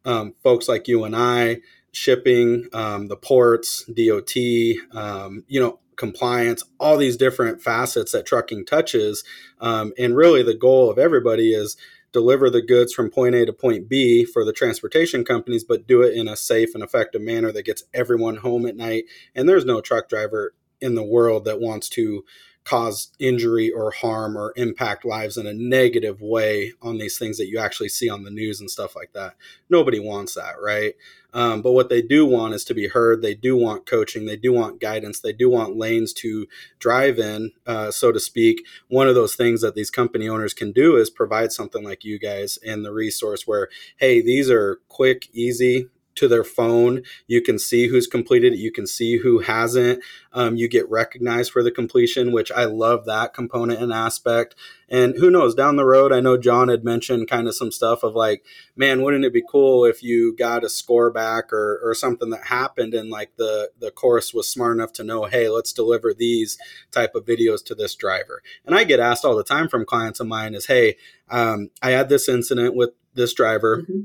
um, 0.05 0.33
folks 0.43 0.67
like 0.67 0.87
you 0.87 1.05
and 1.05 1.15
I 1.15 1.57
shipping, 1.93 2.67
um, 2.73 3.07
the 3.07 3.15
ports, 3.15 3.85
DOT, 3.85 4.35
um, 4.91 5.45
you 5.47 5.59
know, 5.59 5.79
compliance, 5.95 6.63
all 6.79 6.97
these 6.97 7.15
different 7.15 7.61
facets 7.61 8.11
that 8.11 8.25
trucking 8.25 8.65
touches. 8.65 9.23
Um, 9.61 9.93
and 9.97 10.17
really, 10.17 10.43
the 10.43 10.55
goal 10.55 10.89
of 10.89 10.99
everybody 10.99 11.53
is 11.53 11.77
deliver 12.11 12.49
the 12.49 12.61
goods 12.61 12.93
from 12.93 13.09
point 13.09 13.35
A 13.35 13.45
to 13.45 13.53
point 13.53 13.87
B 13.87 14.25
for 14.25 14.43
the 14.43 14.53
transportation 14.53 15.23
companies, 15.23 15.63
but 15.63 15.87
do 15.87 16.01
it 16.01 16.15
in 16.15 16.27
a 16.27 16.35
safe 16.35 16.73
and 16.73 16.83
effective 16.83 17.21
manner 17.21 17.51
that 17.51 17.65
gets 17.65 17.83
everyone 17.93 18.37
home 18.37 18.65
at 18.65 18.75
night. 18.75 19.05
And 19.35 19.47
there's 19.47 19.65
no 19.65 19.79
truck 19.79 20.09
driver 20.09 20.53
in 20.81 20.95
the 20.95 21.03
world 21.03 21.45
that 21.45 21.61
wants 21.61 21.89
to 21.89 22.25
cause 22.63 23.11
injury 23.19 23.69
or 23.69 23.91
harm 23.91 24.37
or 24.37 24.53
impact 24.55 25.05
lives 25.05 25.37
in 25.37 25.45
a 25.45 25.53
negative 25.53 26.21
way 26.21 26.73
on 26.81 26.97
these 26.97 27.17
things 27.17 27.37
that 27.37 27.47
you 27.47 27.59
actually 27.59 27.89
see 27.89 28.09
on 28.09 28.23
the 28.23 28.31
news 28.31 28.59
and 28.59 28.71
stuff 28.71 28.95
like 28.95 29.11
that. 29.13 29.35
Nobody 29.69 29.99
wants 29.99 30.35
that, 30.35 30.55
right? 30.61 30.93
Um, 31.33 31.61
but 31.61 31.71
what 31.71 31.89
they 31.89 32.01
do 32.01 32.25
want 32.25 32.53
is 32.53 32.63
to 32.65 32.73
be 32.73 32.87
heard. 32.87 33.21
They 33.21 33.33
do 33.35 33.57
want 33.57 33.85
coaching. 33.85 34.25
They 34.25 34.35
do 34.35 34.53
want 34.53 34.79
guidance. 34.79 35.19
They 35.19 35.33
do 35.33 35.49
want 35.49 35.77
lanes 35.77 36.13
to 36.13 36.47
drive 36.79 37.19
in, 37.19 37.51
uh, 37.65 37.91
so 37.91 38.11
to 38.11 38.19
speak. 38.19 38.65
One 38.87 39.07
of 39.07 39.15
those 39.15 39.35
things 39.35 39.61
that 39.61 39.75
these 39.75 39.89
company 39.89 40.29
owners 40.29 40.53
can 40.53 40.71
do 40.71 40.95
is 40.95 41.09
provide 41.09 41.51
something 41.51 41.83
like 41.83 42.03
you 42.03 42.19
guys 42.19 42.57
in 42.57 42.83
the 42.83 42.93
resource 42.93 43.47
where, 43.47 43.69
hey, 43.97 44.21
these 44.21 44.49
are 44.49 44.79
quick, 44.87 45.29
easy, 45.33 45.87
to 46.15 46.27
their 46.27 46.43
phone. 46.43 47.01
You 47.27 47.41
can 47.41 47.57
see 47.59 47.87
who's 47.87 48.07
completed 48.07 48.53
it. 48.53 48.59
You 48.59 48.71
can 48.71 48.87
see 48.87 49.17
who 49.17 49.39
hasn't. 49.39 50.03
Um, 50.31 50.55
you 50.55 50.67
get 50.67 50.89
recognized 50.89 51.51
for 51.51 51.63
the 51.63 51.71
completion, 51.71 52.31
which 52.31 52.51
I 52.51 52.65
love 52.65 53.05
that 53.05 53.33
component 53.33 53.81
and 53.81 53.93
aspect. 53.93 54.55
And 54.89 55.15
who 55.17 55.31
knows, 55.31 55.55
down 55.55 55.75
the 55.75 55.85
road, 55.85 56.11
I 56.11 56.19
know 56.19 56.37
John 56.37 56.67
had 56.67 56.83
mentioned 56.83 57.27
kind 57.27 57.47
of 57.47 57.55
some 57.55 57.71
stuff 57.71 58.03
of 58.03 58.13
like, 58.15 58.45
man, 58.75 59.01
wouldn't 59.01 59.25
it 59.25 59.33
be 59.33 59.43
cool 59.49 59.85
if 59.85 60.03
you 60.03 60.35
got 60.35 60.63
a 60.63 60.69
score 60.69 61.09
back 61.09 61.51
or, 61.51 61.79
or 61.83 61.95
something 61.95 62.29
that 62.29 62.47
happened 62.47 62.93
and 62.93 63.09
like 63.09 63.35
the, 63.37 63.71
the 63.79 63.91
course 63.91 64.33
was 64.33 64.47
smart 64.47 64.77
enough 64.77 64.93
to 64.93 65.03
know, 65.03 65.25
hey, 65.25 65.49
let's 65.49 65.73
deliver 65.73 66.13
these 66.13 66.57
type 66.91 67.15
of 67.15 67.25
videos 67.25 67.63
to 67.65 67.75
this 67.75 67.95
driver. 67.95 68.43
And 68.65 68.75
I 68.75 68.83
get 68.83 68.99
asked 68.99 69.25
all 69.25 69.35
the 69.35 69.43
time 69.43 69.67
from 69.67 69.85
clients 69.85 70.19
of 70.19 70.27
mine 70.27 70.53
is, 70.53 70.67
hey, 70.67 70.97
um, 71.29 71.69
I 71.81 71.91
had 71.91 72.09
this 72.09 72.29
incident 72.29 72.75
with 72.75 72.91
this 73.15 73.33
driver. 73.33 73.81
Mm-hmm 73.83 74.01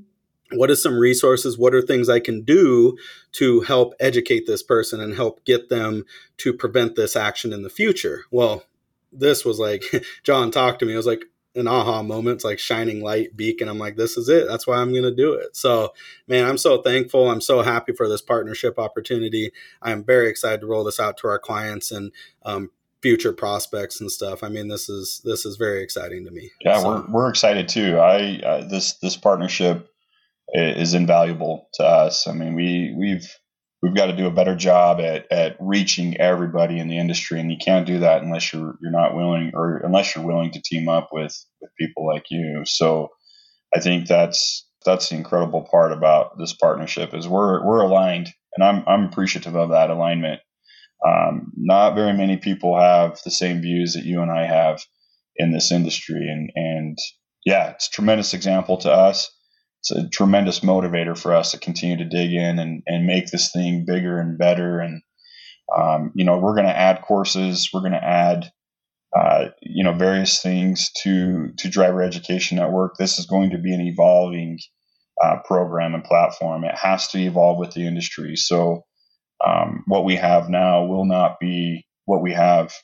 what 0.52 0.70
are 0.70 0.76
some 0.76 0.98
resources 0.98 1.58
what 1.58 1.74
are 1.74 1.82
things 1.82 2.08
i 2.08 2.20
can 2.20 2.42
do 2.42 2.96
to 3.32 3.60
help 3.60 3.94
educate 4.00 4.46
this 4.46 4.62
person 4.62 5.00
and 5.00 5.14
help 5.14 5.44
get 5.44 5.68
them 5.68 6.04
to 6.38 6.52
prevent 6.52 6.96
this 6.96 7.16
action 7.16 7.52
in 7.52 7.62
the 7.62 7.70
future? 7.70 8.22
Well 8.30 8.64
this 9.12 9.44
was 9.44 9.58
like 9.58 9.84
john 10.24 10.50
talked 10.50 10.80
to 10.80 10.86
me. 10.86 10.94
I 10.94 10.96
was 10.96 11.06
like 11.06 11.24
an 11.54 11.66
aha 11.66 12.02
moment. 12.02 12.36
It's 12.36 12.44
like 12.44 12.58
shining 12.58 13.02
light 13.02 13.36
beacon. 13.36 13.68
I'm 13.68 13.78
like 13.78 13.96
this 13.96 14.16
is 14.16 14.28
it. 14.28 14.46
That's 14.48 14.66
why 14.66 14.78
i'm 14.78 14.92
going 14.92 15.04
to 15.04 15.14
do 15.14 15.32
it. 15.34 15.56
So 15.56 15.92
man 16.26 16.46
i'm 16.46 16.58
so 16.58 16.82
thankful. 16.82 17.30
I'm 17.30 17.40
so 17.40 17.62
happy 17.62 17.92
for 17.92 18.08
this 18.08 18.22
partnership 18.22 18.78
opportunity. 18.78 19.52
I'm 19.82 20.04
very 20.04 20.28
excited 20.28 20.60
to 20.60 20.66
roll 20.66 20.84
this 20.84 21.00
out 21.00 21.16
to 21.18 21.28
our 21.28 21.38
clients 21.38 21.90
and 21.90 22.12
um, 22.44 22.70
future 23.00 23.32
prospects 23.32 24.00
and 24.00 24.10
stuff. 24.10 24.42
I 24.42 24.48
mean 24.48 24.68
this 24.68 24.88
is 24.88 25.20
this 25.24 25.44
is 25.44 25.56
very 25.56 25.82
exciting 25.82 26.24
to 26.24 26.30
me. 26.30 26.50
Yeah 26.60 26.80
so. 26.80 26.88
we're, 26.88 27.06
we're 27.10 27.28
excited 27.28 27.68
too. 27.68 27.98
I 27.98 28.40
uh, 28.40 28.68
this 28.68 28.94
this 28.94 29.16
partnership 29.16 29.90
is 30.52 30.94
invaluable 30.94 31.68
to 31.74 31.84
us. 31.84 32.26
I 32.26 32.32
mean, 32.32 32.54
we 32.54 32.94
we've 32.98 33.34
we've 33.82 33.94
got 33.94 34.06
to 34.06 34.16
do 34.16 34.26
a 34.26 34.32
better 34.32 34.56
job 34.56 35.00
at, 35.00 35.30
at 35.30 35.56
reaching 35.60 36.16
everybody 36.16 36.78
in 36.78 36.88
the 36.88 36.98
industry, 36.98 37.40
and 37.40 37.50
you 37.50 37.58
can't 37.62 37.86
do 37.86 38.00
that 38.00 38.22
unless 38.22 38.52
you're 38.52 38.76
you're 38.80 38.90
not 38.90 39.14
willing 39.14 39.52
or 39.54 39.78
unless 39.78 40.14
you're 40.14 40.26
willing 40.26 40.50
to 40.52 40.62
team 40.62 40.88
up 40.88 41.10
with 41.12 41.36
with 41.60 41.70
people 41.78 42.06
like 42.06 42.26
you. 42.30 42.62
So, 42.64 43.10
I 43.74 43.80
think 43.80 44.06
that's 44.06 44.66
that's 44.84 45.08
the 45.08 45.16
incredible 45.16 45.66
part 45.70 45.92
about 45.92 46.38
this 46.38 46.54
partnership 46.54 47.14
is 47.14 47.28
we're 47.28 47.64
we're 47.64 47.82
aligned, 47.82 48.32
and 48.54 48.64
I'm 48.64 48.84
I'm 48.86 49.06
appreciative 49.06 49.56
of 49.56 49.70
that 49.70 49.90
alignment. 49.90 50.40
Um, 51.06 51.52
not 51.56 51.94
very 51.94 52.12
many 52.12 52.38
people 52.38 52.78
have 52.78 53.20
the 53.24 53.30
same 53.30 53.60
views 53.60 53.94
that 53.94 54.04
you 54.04 54.20
and 54.20 54.32
I 54.32 54.46
have 54.46 54.82
in 55.36 55.52
this 55.52 55.70
industry, 55.70 56.26
and 56.28 56.50
and 56.54 56.98
yeah, 57.44 57.70
it's 57.70 57.88
a 57.88 57.90
tremendous 57.90 58.34
example 58.34 58.78
to 58.78 58.90
us 58.90 59.30
it's 59.90 60.06
a 60.06 60.08
tremendous 60.08 60.60
motivator 60.60 61.18
for 61.18 61.34
us 61.34 61.52
to 61.52 61.58
continue 61.58 61.96
to 61.98 62.04
dig 62.04 62.32
in 62.32 62.58
and, 62.58 62.82
and 62.86 63.06
make 63.06 63.30
this 63.30 63.52
thing 63.52 63.84
bigger 63.86 64.18
and 64.18 64.38
better. 64.38 64.80
And, 64.80 65.02
um, 65.76 66.12
you 66.14 66.24
know, 66.24 66.38
we're 66.38 66.54
going 66.54 66.66
to 66.66 66.76
add 66.76 67.02
courses, 67.02 67.70
we're 67.72 67.80
going 67.80 67.92
to 67.92 68.04
add, 68.04 68.50
uh, 69.16 69.46
you 69.62 69.84
know, 69.84 69.94
various 69.94 70.42
things 70.42 70.90
to, 71.02 71.52
to 71.58 71.68
Driver 71.68 72.02
Education 72.02 72.58
Network. 72.58 72.96
This 72.96 73.18
is 73.18 73.26
going 73.26 73.50
to 73.50 73.58
be 73.58 73.72
an 73.72 73.80
evolving 73.80 74.58
uh, 75.22 75.36
program 75.44 75.94
and 75.94 76.04
platform. 76.04 76.64
It 76.64 76.74
has 76.74 77.08
to 77.08 77.18
evolve 77.18 77.58
with 77.58 77.72
the 77.72 77.86
industry. 77.86 78.36
So, 78.36 78.84
um, 79.44 79.84
what 79.86 80.04
we 80.04 80.16
have 80.16 80.48
now 80.48 80.84
will 80.86 81.04
not 81.04 81.38
be 81.38 81.86
what 82.06 82.22
we 82.22 82.32
have 82.32 82.74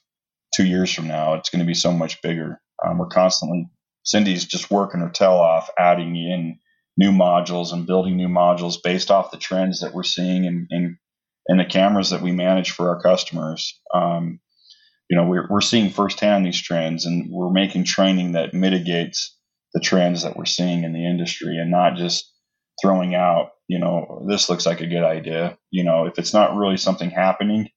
two 0.55 0.65
years 0.65 0.93
from 0.93 1.09
now. 1.09 1.35
It's 1.35 1.51
going 1.51 1.61
to 1.61 1.67
be 1.67 1.75
so 1.75 1.93
much 1.93 2.23
bigger. 2.23 2.61
Um, 2.85 2.99
we're 2.99 3.07
constantly, 3.07 3.69
Cindy's 4.05 4.45
just 4.45 4.71
working 4.71 5.01
her 5.01 5.11
tail 5.11 5.33
off, 5.33 5.69
adding 5.77 6.15
in 6.15 6.59
new 6.97 7.11
modules 7.11 7.73
and 7.73 7.87
building 7.87 8.17
new 8.17 8.29
modules 8.29 8.77
based 8.83 9.11
off 9.11 9.31
the 9.31 9.37
trends 9.37 9.81
that 9.81 9.95
we're 9.95 10.03
seeing 10.03 10.45
in, 10.45 10.67
in, 10.71 10.99
in 11.49 11.59
the 11.59 11.65
cameras 11.65 12.11
that 12.11 12.23
we 12.23 12.33
manage 12.33 12.71
for 12.71 12.89
our 12.89 13.01
customers. 13.01 13.81
Um, 13.93 14.41
you 15.11 15.17
know, 15.17 15.27
we're, 15.27 15.47
we're 15.51 15.61
seeing 15.61 15.91
firsthand 15.91 16.47
these 16.47 16.61
trends 16.61 17.05
and 17.05 17.31
we're 17.31 17.51
making 17.51 17.85
training 17.85 18.33
that 18.33 18.55
mitigates 18.55 19.37
the 19.75 19.81
trends 19.81 20.23
that 20.23 20.37
we're 20.37 20.45
seeing 20.45 20.85
in 20.85 20.93
the 20.93 21.05
industry 21.05 21.59
and 21.59 21.71
not 21.71 21.97
just 21.97 22.31
throwing 22.81 23.15
out, 23.15 23.51
you 23.69 23.79
know, 23.79 24.25
this 24.29 24.49
looks 24.49 24.67
like 24.67 24.81
a 24.81 24.87
good 24.87 25.03
idea. 25.03 25.59
You 25.71 25.85
know, 25.85 26.07
if 26.07 26.19
it's 26.19 26.33
not 26.33 26.57
really 26.57 26.77
something 26.77 27.11
happening, 27.11 27.69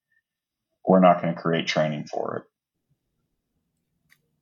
we're 0.85 1.01
not 1.01 1.21
going 1.21 1.33
to 1.33 1.41
create 1.41 1.67
training 1.67 2.05
for 2.05 2.37
it. 2.37 2.43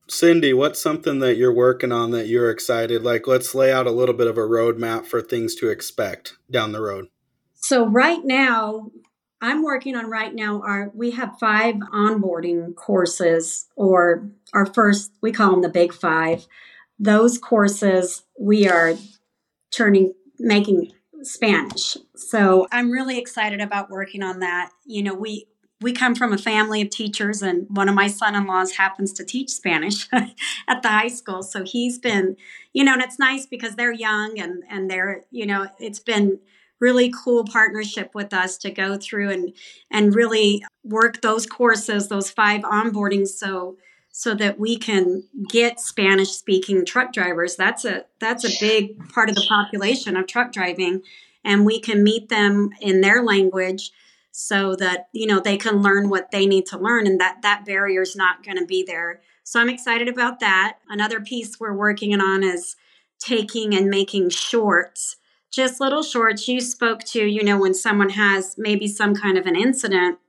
Cindy, 0.08 0.54
what's 0.54 0.82
something 0.82 1.20
that 1.20 1.36
you're 1.36 1.54
working 1.54 1.92
on 1.92 2.12
that 2.12 2.28
you're 2.28 2.50
excited? 2.50 3.04
Like, 3.04 3.28
let's 3.28 3.56
lay 3.56 3.72
out 3.72 3.88
a 3.88 3.92
little 3.92 4.16
bit 4.16 4.28
of 4.28 4.38
a 4.38 4.42
roadmap 4.42 5.06
for 5.06 5.22
things 5.22 5.56
to 5.56 5.70
expect 5.70 6.36
down 6.50 6.72
the 6.72 6.82
road. 6.82 7.08
So 7.56 7.88
right 7.88 8.24
now, 8.24 8.92
I'm 9.42 9.64
working 9.64 9.96
on 9.96 10.10
right 10.10 10.34
now 10.34 10.62
our 10.62 10.92
we 10.94 11.12
have 11.12 11.38
five 11.40 11.76
onboarding 11.76 12.76
courses 12.76 13.68
or 13.76 14.30
our 14.54 14.66
first 14.66 15.12
we 15.22 15.32
call 15.32 15.52
them 15.52 15.62
the 15.62 15.70
big 15.70 15.94
5. 15.94 16.48
Those 17.00 17.38
courses 17.38 18.24
we 18.40 18.68
are 18.68 18.96
turning 19.72 20.14
making 20.40 20.92
Spanish. 21.24 21.98
So 22.16 22.68
I'm 22.72 22.92
really 22.92 23.18
excited 23.18 23.62
about 23.62 23.90
working 23.90 24.24
on 24.24 24.40
that. 24.40 24.72
You 24.86 25.04
know, 25.04 25.14
we 25.14 25.48
we 25.82 25.92
come 25.92 26.16
from 26.16 26.32
a 26.32 26.38
family 26.38 26.82
of 26.82 26.90
teachers 26.90 27.42
and 27.42 27.68
one 27.70 27.90
of 27.90 27.96
my 27.96 28.08
son-in-laws 28.08 28.74
happens 28.74 29.12
to 29.14 29.26
teach 29.26 29.50
spanish 29.50 30.08
at 30.68 30.82
the 30.82 30.88
high 30.88 31.10
school. 31.10 31.44
So 31.44 31.64
he's 31.64 32.00
been 32.00 32.38
you 32.74 32.84
know 32.84 32.94
and 32.94 33.02
it's 33.02 33.20
nice 33.20 33.46
because 33.46 33.76
they're 33.76 33.92
young 33.92 34.40
and 34.40 34.64
and 34.70 34.90
they're 34.90 35.24
you 35.32 35.46
know 35.46 35.68
it's 35.80 36.00
been 36.00 36.40
really 36.80 37.12
cool 37.24 37.46
partnership 37.46 38.12
with 38.14 38.34
us 38.34 38.58
to 38.58 38.72
go 38.72 38.98
through 38.98 39.30
and 39.30 39.54
and 39.92 40.16
really 40.16 40.64
work 40.84 41.22
those 41.22 41.46
courses 41.46 42.08
those 42.08 42.30
five 42.30 42.62
onboardings 42.62 43.30
so 43.30 43.78
so 44.12 44.34
that 44.34 44.58
we 44.58 44.78
can 44.78 45.24
get 45.50 45.78
spanish 45.78 46.32
speaking 46.32 46.86
truck 46.86 47.12
drivers. 47.12 47.58
That's 47.58 47.84
a 47.84 48.06
that's 48.20 48.46
a 48.46 48.58
big 48.62 49.10
part 49.10 49.30
of 49.30 49.36
the 49.36 49.46
population 49.48 50.16
of 50.16 50.26
truck 50.26 50.54
driving 50.54 51.02
and 51.44 51.66
we 51.66 51.80
can 51.80 52.02
meet 52.02 52.30
them 52.30 52.70
in 52.80 53.02
their 53.02 53.22
language 53.22 53.92
so 54.38 54.76
that 54.76 55.08
you 55.14 55.26
know 55.26 55.40
they 55.40 55.56
can 55.56 55.82
learn 55.82 56.10
what 56.10 56.30
they 56.30 56.46
need 56.46 56.66
to 56.66 56.78
learn 56.78 57.08
and 57.08 57.22
that 57.22 57.42
that 57.42 57.64
barrier 57.66 58.02
is 58.02 58.18
not 58.18 58.44
going 58.44 58.58
to 58.58 58.66
be 58.66 58.84
there. 58.84 59.22
So 59.46 59.62
i'm 59.62 59.70
excited 59.70 60.10
about 60.10 60.42
that. 60.42 60.80
Another 60.90 61.22
piece 61.22 61.58
we're 61.58 61.74
working 61.74 62.20
on 62.20 62.44
is 62.44 62.76
taking 63.18 63.74
and 63.74 63.90
making 63.90 64.30
shorts. 64.32 65.16
Just 65.50 65.80
little 65.80 66.04
shorts. 66.04 66.50
You 66.50 66.60
spoke 66.60 67.06
to 67.06 67.26
you 67.26 67.44
know 67.46 67.58
when 67.58 67.74
someone 67.74 68.10
has 68.10 68.56
maybe 68.58 68.90
some 68.90 69.16
kind 69.16 69.38
of 69.38 69.46
an 69.46 69.56
incident 69.56 70.20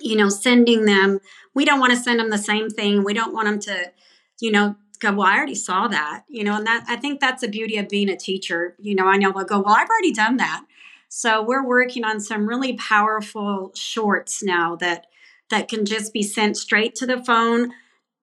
you 0.00 0.14
know 0.14 0.28
sending 0.28 0.84
them 0.84 1.18
we 1.56 1.64
don't 1.64 1.80
want 1.80 1.90
to 1.90 1.98
send 1.98 2.20
them 2.20 2.30
the 2.30 2.38
same 2.38 2.70
thing. 2.70 3.02
We 3.02 3.14
don't 3.14 3.34
want 3.34 3.48
them 3.48 3.58
to 3.62 3.90
you 4.38 4.52
know 4.52 4.76
go 5.00 5.12
well 5.12 5.26
i 5.26 5.36
already 5.36 5.54
saw 5.56 5.88
that 5.88 6.22
you 6.28 6.44
know 6.44 6.56
and 6.56 6.66
that 6.68 6.84
i 6.88 6.94
think 6.94 7.20
that's 7.20 7.42
the 7.42 7.48
beauty 7.48 7.78
of 7.78 7.88
being 7.88 8.08
a 8.08 8.16
teacher. 8.16 8.76
You 8.78 8.94
know 8.94 9.08
i 9.08 9.16
know 9.16 9.32
they'll 9.32 9.44
go 9.44 9.58
well 9.58 9.74
i've 9.74 9.88
already 9.88 10.12
done 10.12 10.36
that 10.36 10.62
so 11.08 11.42
we're 11.42 11.66
working 11.66 12.04
on 12.04 12.20
some 12.20 12.48
really 12.48 12.74
powerful 12.74 13.72
shorts 13.74 14.42
now 14.42 14.76
that 14.76 15.06
that 15.50 15.68
can 15.68 15.86
just 15.86 16.12
be 16.12 16.22
sent 16.22 16.56
straight 16.56 16.94
to 16.94 17.06
the 17.06 17.22
phone 17.24 17.72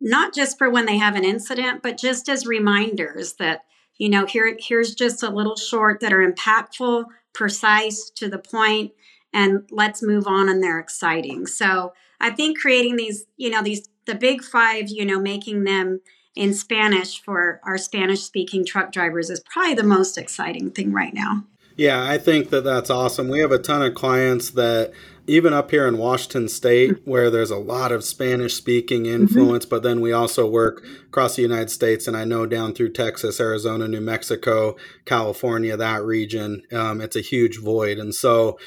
not 0.01 0.33
just 0.33 0.57
for 0.57 0.69
when 0.69 0.85
they 0.85 0.97
have 0.97 1.15
an 1.15 1.25
incident 1.25 1.81
but 1.81 1.97
just 1.97 2.29
as 2.29 2.45
reminders 2.45 3.33
that 3.33 3.65
you 3.97 4.09
know 4.09 4.25
here 4.25 4.57
here's 4.59 4.93
just 4.93 5.23
a 5.23 5.29
little 5.29 5.55
short 5.55 5.99
that 5.99 6.13
are 6.13 6.31
impactful 6.31 7.05
precise 7.33 8.09
to 8.09 8.29
the 8.29 8.39
point 8.39 8.91
and 9.33 9.67
let's 9.69 10.01
move 10.01 10.25
on 10.25 10.47
and 10.47 10.63
they're 10.63 10.79
exciting. 10.79 11.45
So 11.45 11.93
i 12.19 12.29
think 12.29 12.59
creating 12.59 12.95
these 12.95 13.25
you 13.37 13.49
know 13.49 13.61
these 13.61 13.89
the 14.05 14.15
big 14.15 14.43
five 14.43 14.89
you 14.89 15.05
know 15.05 15.19
making 15.19 15.63
them 15.63 15.99
in 16.35 16.53
spanish 16.53 17.21
for 17.21 17.59
our 17.63 17.77
spanish 17.77 18.21
speaking 18.21 18.65
truck 18.65 18.91
drivers 18.91 19.29
is 19.29 19.41
probably 19.41 19.73
the 19.73 19.83
most 19.83 20.17
exciting 20.17 20.71
thing 20.71 20.91
right 20.91 21.13
now 21.13 21.43
yeah 21.75 22.03
i 22.03 22.17
think 22.17 22.49
that 22.49 22.63
that's 22.63 22.89
awesome 22.89 23.27
we 23.27 23.39
have 23.39 23.51
a 23.51 23.59
ton 23.59 23.81
of 23.81 23.93
clients 23.93 24.51
that 24.51 24.93
even 25.27 25.53
up 25.53 25.71
here 25.71 25.87
in 25.87 25.97
Washington 25.97 26.47
State, 26.47 26.91
mm-hmm. 26.91 27.09
where 27.09 27.29
there's 27.29 27.51
a 27.51 27.57
lot 27.57 27.91
of 27.91 28.03
Spanish 28.03 28.53
speaking 28.53 29.03
mm-hmm. 29.03 29.23
influence, 29.23 29.65
mm-hmm. 29.65 29.75
but 29.75 29.83
then 29.83 30.01
we 30.01 30.11
also 30.11 30.47
work 30.47 30.83
across 31.07 31.35
the 31.35 31.41
United 31.41 31.69
States, 31.69 32.07
and 32.07 32.15
I 32.15 32.25
know 32.25 32.45
down 32.45 32.73
through 32.73 32.91
Texas, 32.91 33.39
Arizona, 33.39 33.87
New 33.87 34.01
Mexico, 34.01 34.75
California, 35.05 35.75
that 35.77 36.03
region, 36.03 36.63
um, 36.71 37.01
it's 37.01 37.15
a 37.15 37.21
huge 37.21 37.59
void. 37.59 37.97
And 37.97 38.13
so 38.13 38.59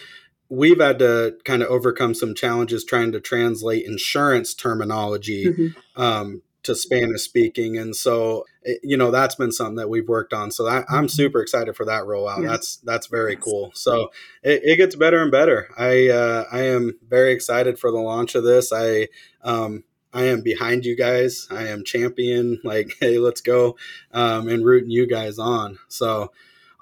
we've 0.48 0.80
had 0.80 0.98
to 0.98 1.36
kind 1.44 1.62
of 1.62 1.68
overcome 1.68 2.14
some 2.14 2.34
challenges 2.34 2.84
trying 2.84 3.12
to 3.12 3.20
translate 3.20 3.86
insurance 3.86 4.54
terminology 4.54 5.46
mm-hmm. 5.46 6.00
um, 6.00 6.42
to 6.64 6.74
Spanish 6.74 7.22
speaking. 7.22 7.78
And 7.78 7.94
so, 7.94 8.44
eh, 8.66 8.74
you 8.82 8.96
know, 8.96 9.10
that's 9.10 9.34
been 9.34 9.52
something 9.52 9.76
that 9.76 9.88
we've 9.88 10.08
worked 10.08 10.32
on. 10.32 10.50
So 10.50 10.64
that, 10.64 10.84
I'm 10.88 11.04
mm-hmm. 11.04 11.06
super 11.08 11.40
excited 11.40 11.76
for 11.76 11.84
that 11.86 12.04
rollout. 12.04 12.46
That's, 12.46 12.76
that's 12.76 13.06
very 13.06 13.36
cool. 13.36 13.70
So 13.74 14.10
it, 14.42 14.62
it, 14.64 14.76
gets 14.76 14.96
better 14.96 15.22
and 15.22 15.30
better. 15.30 15.68
I, 15.78 16.08
uh, 16.08 16.44
I 16.50 16.62
am 16.62 16.98
very 17.08 17.32
excited 17.32 17.78
for 17.78 17.90
the 17.90 17.98
launch 17.98 18.34
of 18.34 18.44
this. 18.44 18.72
I, 18.72 19.08
um, 19.42 19.84
I 20.12 20.24
am 20.24 20.42
behind 20.42 20.84
you 20.84 20.96
guys. 20.96 21.46
I 21.50 21.68
am 21.68 21.84
champion. 21.84 22.60
Like, 22.64 22.90
hey, 23.00 23.18
let's 23.18 23.40
go, 23.40 23.76
um, 24.12 24.48
and 24.48 24.64
rooting 24.64 24.90
you 24.90 25.06
guys 25.06 25.38
on. 25.38 25.78
So 25.88 26.32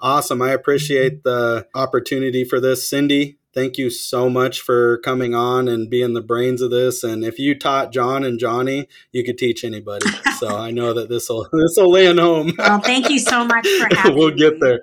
awesome. 0.01 0.41
I 0.41 0.51
appreciate 0.51 1.23
mm-hmm. 1.23 1.29
the 1.29 1.67
opportunity 1.73 2.43
for 2.43 2.59
this, 2.59 2.87
Cindy 2.87 3.37
thank 3.57 3.79
you 3.79 3.89
so 3.89 4.29
much 4.29 4.61
for 4.61 4.99
coming 4.99 5.33
on 5.33 5.67
and 5.67 5.89
being 5.89 6.13
the 6.13 6.21
brains 6.21 6.61
of 6.61 6.69
this. 6.69 7.03
And 7.03 7.25
if 7.25 7.39
you 7.39 7.57
taught 7.57 7.91
John 7.91 8.23
and 8.23 8.39
Johnny, 8.39 8.87
you 9.11 9.23
could 9.23 9.39
teach 9.39 9.63
anybody. 9.63 10.07
so 10.37 10.55
I 10.57 10.69
know 10.69 10.93
that 10.93 11.09
this 11.09 11.27
will 11.27 11.49
this 11.51 11.73
will 11.75 11.89
land 11.89 12.19
home. 12.19 12.53
well, 12.59 12.79
thank 12.79 13.09
you 13.09 13.17
so 13.17 13.43
much 13.43 13.67
for 13.67 13.87
having. 13.95 14.15
we'll 14.15 14.35
get 14.35 14.59
there. 14.59 14.81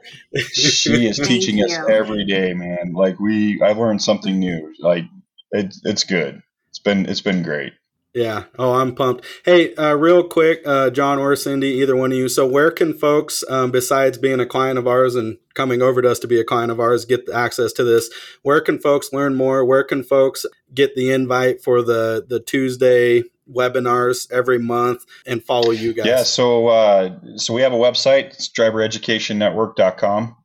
she 0.52 1.06
is 1.06 1.18
teaching 1.18 1.62
us 1.62 1.72
every 1.88 2.24
day, 2.24 2.52
man. 2.52 2.92
Like 2.94 3.20
we, 3.20 3.62
I've 3.62 3.78
learned 3.78 4.02
something 4.02 4.40
new. 4.40 4.74
Like 4.80 5.04
it, 5.52 5.72
it's 5.84 6.02
good. 6.02 6.42
It's 6.70 6.80
been 6.80 7.06
it's 7.06 7.20
been 7.20 7.44
great. 7.44 7.74
Yeah. 8.14 8.44
Oh, 8.56 8.74
I'm 8.74 8.94
pumped. 8.94 9.24
Hey, 9.44 9.74
uh, 9.74 9.94
real 9.94 10.22
quick, 10.22 10.62
uh, 10.64 10.90
John 10.90 11.18
or 11.18 11.34
Cindy, 11.34 11.68
either 11.80 11.96
one 11.96 12.12
of 12.12 12.18
you. 12.18 12.28
So, 12.28 12.46
where 12.46 12.70
can 12.70 12.94
folks, 12.94 13.42
um, 13.50 13.72
besides 13.72 14.18
being 14.18 14.38
a 14.38 14.46
client 14.46 14.78
of 14.78 14.86
ours 14.86 15.16
and 15.16 15.38
coming 15.54 15.82
over 15.82 16.00
to 16.00 16.10
us 16.10 16.20
to 16.20 16.28
be 16.28 16.38
a 16.38 16.44
client 16.44 16.70
of 16.70 16.78
ours, 16.78 17.04
get 17.04 17.28
access 17.28 17.72
to 17.72 17.82
this? 17.82 18.08
Where 18.42 18.60
can 18.60 18.78
folks 18.78 19.12
learn 19.12 19.34
more? 19.34 19.64
Where 19.64 19.82
can 19.82 20.04
folks 20.04 20.46
get 20.72 20.94
the 20.94 21.10
invite 21.10 21.60
for 21.60 21.82
the 21.82 22.24
the 22.26 22.38
Tuesday 22.38 23.24
webinars 23.52 24.30
every 24.30 24.60
month 24.60 25.04
and 25.26 25.42
follow 25.42 25.72
you 25.72 25.92
guys? 25.92 26.06
Yeah. 26.06 26.22
So, 26.22 26.68
uh, 26.68 27.18
so 27.34 27.52
we 27.52 27.62
have 27.62 27.72
a 27.72 27.76
website. 27.76 28.26
It's 28.26 28.48
drivereducationnetwork.com. 28.48 30.36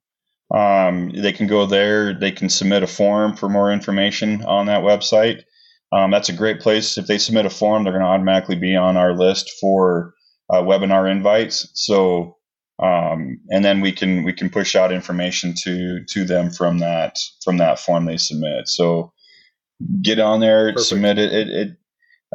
Um, 0.51 1.11
they 1.11 1.33
can 1.33 1.45
go 1.45 1.67
there. 1.67 2.15
They 2.15 2.31
can 2.31 2.49
submit 2.49 2.81
a 2.81 2.87
form 2.87 3.35
for 3.35 3.47
more 3.47 3.71
information 3.71 4.43
on 4.43 4.65
that 4.65 4.81
website. 4.81 5.43
Um, 5.91 6.11
that's 6.11 6.29
a 6.29 6.33
great 6.33 6.59
place. 6.59 6.97
If 6.97 7.07
they 7.07 7.17
submit 7.17 7.45
a 7.45 7.49
form, 7.49 7.83
they're 7.83 7.93
going 7.93 8.03
to 8.03 8.09
automatically 8.09 8.55
be 8.55 8.75
on 8.75 8.95
our 8.95 9.13
list 9.15 9.51
for 9.59 10.13
uh, 10.49 10.61
webinar 10.61 11.11
invites. 11.11 11.69
So, 11.73 12.37
um, 12.81 13.39
and 13.49 13.65
then 13.65 13.81
we 13.81 13.91
can 13.91 14.23
we 14.23 14.31
can 14.31 14.49
push 14.49 14.75
out 14.75 14.91
information 14.91 15.53
to 15.63 16.03
to 16.05 16.25
them 16.25 16.51
from 16.51 16.79
that 16.79 17.17
from 17.43 17.57
that 17.57 17.79
form 17.79 18.05
they 18.05 18.17
submit. 18.17 18.67
So, 18.67 19.13
get 20.01 20.19
on 20.19 20.39
there, 20.39 20.71
Perfect. 20.73 20.87
submit 20.87 21.17
it. 21.17 21.33
It, 21.33 21.47
it 21.49 21.77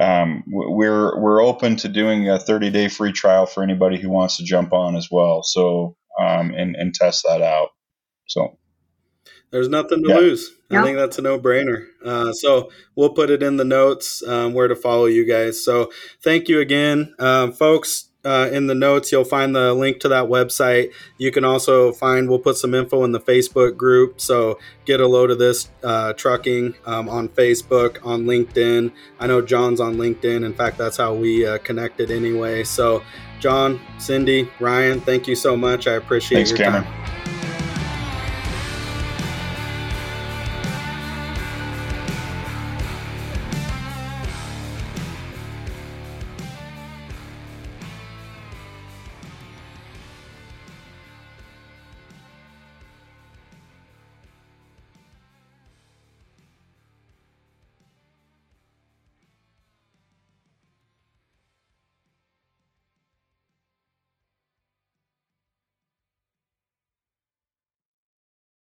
um, 0.03 0.43
we're 0.49 1.19
we're 1.21 1.43
open 1.43 1.77
to 1.77 1.89
doing 1.89 2.29
a 2.29 2.39
30 2.39 2.71
day 2.71 2.89
free 2.89 3.13
trial 3.13 3.47
for 3.47 3.63
anybody 3.63 4.01
who 4.01 4.11
wants 4.11 4.37
to 4.39 4.45
jump 4.45 4.73
on 4.73 4.97
as 4.97 5.09
well. 5.11 5.45
So, 5.45 5.97
um, 6.21 6.53
and 6.55 6.75
and 6.75 6.93
test 6.93 7.25
that 7.29 7.41
out. 7.43 7.69
So. 8.27 8.59
There's 9.55 9.69
nothing 9.69 10.03
to 10.03 10.09
lose. 10.13 10.51
I 10.69 10.83
think 10.83 10.97
that's 10.97 11.17
a 11.17 11.23
no 11.23 11.39
brainer. 11.39 11.87
Uh, 12.05 12.33
so 12.33 12.73
we'll 12.97 13.11
put 13.11 13.31
it 13.31 13.41
in 13.41 13.57
the 13.57 13.65
notes 13.65 14.21
um, 14.27 14.53
where 14.53 14.67
to 14.67 14.75
follow 14.75 15.05
you 15.07 15.25
guys. 15.25 15.65
So 15.65 15.93
thank 16.25 16.49
you 16.49 16.59
again, 16.59 17.15
um, 17.21 17.53
folks. 17.53 18.09
Uh, 18.25 18.49
in 18.53 18.67
the 18.67 18.75
notes, 18.75 19.13
you'll 19.13 19.23
find 19.23 19.55
the 19.55 19.73
link 19.73 20.01
to 20.01 20.09
that 20.09 20.25
website. 20.25 20.93
You 21.19 21.31
can 21.31 21.45
also 21.45 21.93
find, 21.93 22.29
we'll 22.29 22.41
put 22.41 22.57
some 22.57 22.75
info 22.75 23.05
in 23.05 23.13
the 23.13 23.21
Facebook 23.21 23.77
group. 23.77 24.21
So 24.21 24.59
get 24.87 24.99
a 24.99 25.07
load 25.07 25.31
of 25.31 25.39
this 25.39 25.69
uh, 25.85 26.15
trucking 26.15 26.75
um, 26.85 27.09
on 27.09 27.29
Facebook, 27.29 28.05
on 28.05 28.25
LinkedIn. 28.25 28.91
I 29.21 29.29
know 29.29 29.41
John's 29.41 29.79
on 29.79 29.99
LinkedIn. 29.99 30.45
In 30.45 30.53
fact, 30.53 30.79
that's 30.79 30.97
how 30.97 31.15
we 31.15 31.47
uh, 31.47 31.59
connected 31.59 32.11
anyway. 32.11 32.65
So, 32.65 33.05
John, 33.39 33.81
Cindy, 33.99 34.51
Ryan, 34.59 35.01
thank 35.01 35.29
you 35.29 35.37
so 35.37 35.57
much. 35.57 35.87
I 35.87 35.93
appreciate 35.93 36.39
Thanks, 36.39 36.51
your 36.51 36.59
Cameron. 36.59 36.83
time. 36.83 37.14